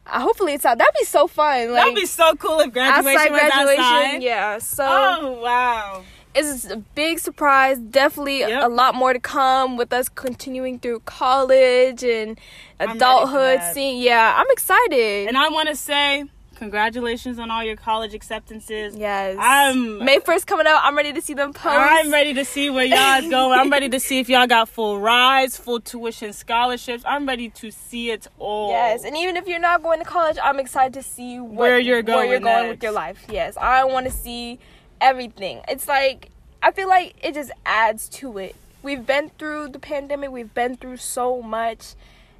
Uh, 0.06 0.20
hopefully 0.20 0.54
it's 0.54 0.66
out. 0.66 0.78
That'd 0.78 0.94
be 0.98 1.04
so 1.04 1.26
fun. 1.26 1.72
Like 1.72 1.82
That'd 1.84 1.94
be 1.94 2.06
so 2.06 2.34
cool 2.34 2.60
if 2.60 2.72
graduation 2.72 3.16
outside 3.16 3.30
was 3.30 3.40
graduation. 3.40 3.84
outside. 3.84 4.22
Yeah. 4.22 4.58
So 4.58 4.84
Oh 4.88 5.40
wow. 5.40 6.02
It's 6.34 6.70
a 6.70 6.76
big 6.76 7.18
surprise. 7.18 7.78
Definitely 7.78 8.40
Yep. 8.40 8.62
a 8.64 8.68
lot 8.68 8.94
more 8.94 9.12
to 9.12 9.20
come 9.20 9.76
with 9.76 9.92
us 9.92 10.08
continuing 10.08 10.78
through 10.78 11.00
college 11.00 12.02
and 12.04 12.38
adulthood. 12.78 13.60
Seeing, 13.72 14.00
yeah, 14.00 14.34
I'm 14.36 14.46
excited. 14.50 15.28
And 15.28 15.36
I 15.36 15.48
want 15.48 15.68
to 15.68 15.76
say 15.76 16.24
congratulations 16.56 17.38
on 17.38 17.50
all 17.50 17.64
your 17.64 17.74
college 17.74 18.12
acceptances. 18.12 18.94
yes. 18.94 19.34
I'm- 19.40 20.04
May 20.04 20.18
first 20.18 20.46
coming 20.46 20.66
out. 20.66 20.80
I'm 20.84 20.94
ready 20.94 21.10
to 21.14 21.22
see 21.22 21.32
them 21.32 21.54
post. 21.54 21.74
I'm 21.74 22.12
ready 22.12 22.34
to 22.34 22.44
see 22.44 22.68
where 22.68 22.84
y'all 22.84 23.22
going. 23.30 23.58
I'm 23.58 23.70
ready 23.70 23.88
to 23.88 23.98
see 23.98 24.18
if 24.18 24.28
y'all 24.28 24.46
got 24.46 24.68
full 24.68 25.00
rides, 25.00 25.56
full 25.56 25.80
tuition 25.80 26.34
scholarships. 26.34 27.02
I'm 27.06 27.26
ready 27.26 27.48
to 27.48 27.70
see 27.70 28.10
it 28.10 28.26
all. 28.38 28.70
Yes, 28.72 29.04
and 29.04 29.16
even 29.16 29.38
if 29.38 29.48
you're 29.48 29.58
not 29.58 29.82
going 29.82 30.00
to 30.00 30.04
college, 30.04 30.36
I'm 30.42 30.60
excited 30.60 30.92
to 30.94 31.02
see 31.02 31.40
what, 31.40 31.50
Where 31.54 31.78
you're 31.78 32.02
going, 32.02 32.18
where 32.18 32.26
you're 32.26 32.40
going 32.40 32.56
going 32.58 32.68
with 32.68 32.82
your 32.82 32.92
life. 32.92 33.24
Yes, 33.30 33.56
I 33.56 33.84
want 33.84 34.04
to 34.04 34.12
see 34.12 34.58
everything. 35.00 35.60
It's 35.68 35.88
like 35.88 36.30
I 36.62 36.72
feel 36.72 36.88
like 36.88 37.14
it 37.22 37.34
just 37.34 37.50
adds 37.64 38.08
to 38.10 38.38
it. 38.38 38.54
We've 38.82 39.04
been 39.06 39.30
through 39.38 39.68
the 39.70 39.78
pandemic. 39.78 40.30
We've 40.30 40.52
been 40.52 40.76
through 40.76 40.98
so 40.98 41.42
much, 41.42 41.94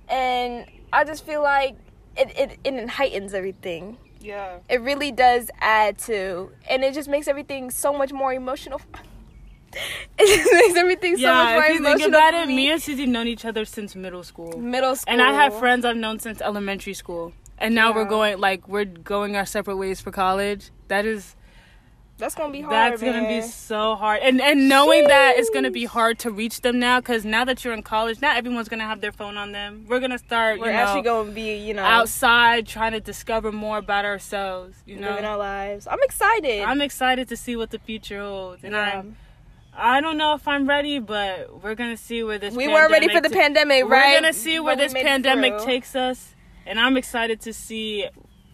and 0.09 0.66
I 0.92 1.05
just 1.05 1.25
feel 1.25 1.42
like 1.42 1.77
it 2.16 2.31
it, 2.38 2.59
it 2.64 2.88
heightens 2.88 3.35
everything. 3.35 3.96
Yeah. 4.20 4.59
It 4.68 4.81
really 4.83 5.12
does 5.12 5.51
add 5.61 5.99
to, 6.01 6.51
and 6.68 6.85
it 6.85 6.92
just 6.94 7.09
makes 7.09 7.27
everything 7.29 7.70
so 7.70 7.92
much 7.92 8.12
more 8.12 8.33
emotional. 8.35 8.81
it 10.18 10.27
just 10.37 10.53
makes 10.53 10.77
everything 10.77 11.16
so 11.16 11.33
much 11.33 11.49
Yeah, 11.49 11.55
more 11.55 11.64
if 11.64 11.70
you 11.70 11.79
emotional. 11.79 11.99
think 11.99 12.09
about 12.09 12.35
it, 12.35 12.46
me 12.49 12.70
and 12.70 12.83
Susie 12.83 13.07
known 13.07 13.29
each 13.29 13.44
other 13.44 13.64
since 13.64 13.94
middle 13.94 14.23
school. 14.23 14.59
middle 14.59 14.96
school, 14.96 15.12
And 15.12 15.23
I 15.23 15.33
have 15.33 15.59
friends 15.59 15.85
I've 15.85 15.96
known 15.96 16.18
since 16.18 16.40
elementary 16.40 16.94
school. 16.94 17.33
And 17.59 17.75
now 17.75 17.92
we're 17.94 18.05
going 18.07 18.38
like 18.40 18.66
we're 18.68 18.87
going 18.87 19.37
our 19.37 19.46
separate 19.46 19.77
ways 19.77 20.01
for 20.01 20.11
college. 20.11 20.70
That 20.88 21.05
is 21.07 21.37
That's 22.20 22.35
gonna 22.35 22.52
be 22.52 22.61
hard. 22.61 22.74
that's 22.74 23.02
gonna 23.02 23.26
be 23.26 23.42
so 23.42 23.96
hard. 23.96 24.20
And 24.22 24.40
and 24.40 24.68
knowing 24.68 25.09
that 25.09 25.35
it's 25.37 25.50
gonna 25.50 25.70
be 25.70 25.87
hard 25.87 26.18
to 26.20 26.30
reach 26.30 26.61
them 26.61 26.78
now 26.78 27.00
because 27.00 27.24
now 27.24 27.44
that 27.44 27.64
you're 27.64 27.74
in 27.74 27.83
college, 27.83 28.20
not 28.20 28.37
everyone's 28.37 28.68
gonna 28.68 28.87
have 28.87 29.00
their 29.00 29.12
phone 29.12 29.37
on 29.37 29.52
them. 29.52 29.87
We're 29.88 30.00
gonna 30.00 30.18
start 30.18 30.61
We're 30.61 30.66
you 30.66 30.72
know 30.72 30.78
actually 30.78 31.02
going 31.02 31.28
to 31.28 31.33
be, 31.33 31.56
you 31.56 31.74
know, 31.74 31.83
outside 31.83 32.66
trying 32.66 32.92
to 32.92 33.00
discover 33.00 33.50
more 33.52 33.78
about 33.78 34.04
ourselves. 34.04 34.76
You 34.87 34.96
know, 34.96 35.11
living 35.11 35.24
our 35.24 35.37
lives. 35.38 35.87
I'm 35.87 36.02
excited. 36.02 36.62
I'm 36.62 36.80
excited 36.80 37.28
to 37.28 37.37
see 37.37 37.56
what 37.56 37.70
the 37.70 37.78
future 37.78 38.20
holds, 38.20 38.64
and 38.64 38.74
Yeah. 38.74 39.00
I'm. 39.00 39.16
I 39.72 40.00
don't 40.00 40.18
know 40.18 40.35
if 40.35 40.46
I'm 40.48 40.68
ready, 40.68 40.98
but 40.98 41.62
we're 41.62 41.74
gonna 41.74 41.96
see 41.96 42.22
where 42.22 42.38
this. 42.38 42.54
we 42.54 42.68
weren't 42.68 42.90
ready 42.90 43.09
for 43.09 43.20
the 43.20 43.30
pandemic 43.30 43.50
pandemic, 43.80 43.90
right? 43.90 44.14
We're 44.14 44.20
gonna 44.20 44.33
see 44.33 44.61
where 44.61 44.76
But 44.76 44.83
this 44.83 44.92
pandemic 44.92 45.59
takes 45.59 45.94
us, 45.94 46.35
and 46.66 46.78
I'm 46.78 46.96
excited 46.96 47.40
to 47.42 47.52
see, 47.52 48.06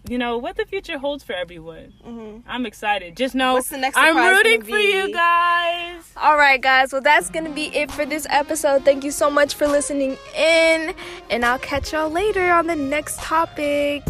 you 0.08 0.18
know, 0.18 0.38
what 0.38 0.56
the 0.56 0.64
future 0.64 0.98
holds 0.98 1.24
for 1.24 1.32
everyone. 1.32 1.92
Mhm. 2.06 2.42
I'm 2.46 2.66
excited. 2.66 3.16
Just 3.16 3.34
know 3.34 3.54
What's 3.54 3.68
the 3.70 3.78
next 3.78 3.96
I'm 3.96 4.16
rooting 4.16 4.62
for 4.62 4.78
you 4.78 5.12
guys. 5.12 6.12
All 6.16 6.36
right, 6.36 6.60
guys. 6.60 6.92
Well, 6.92 7.02
that's 7.02 7.30
going 7.30 7.44
to 7.44 7.50
be 7.50 7.66
it 7.76 7.90
for 7.90 8.06
this 8.06 8.26
episode. 8.30 8.84
Thank 8.84 9.04
you 9.04 9.10
so 9.10 9.30
much 9.30 9.54
for 9.54 9.66
listening 9.66 10.16
in, 10.36 10.94
and 11.30 11.44
I'll 11.44 11.58
catch 11.58 11.92
y'all 11.92 12.10
later 12.10 12.52
on 12.52 12.66
the 12.66 12.76
next 12.76 13.18
topic. 13.20 14.02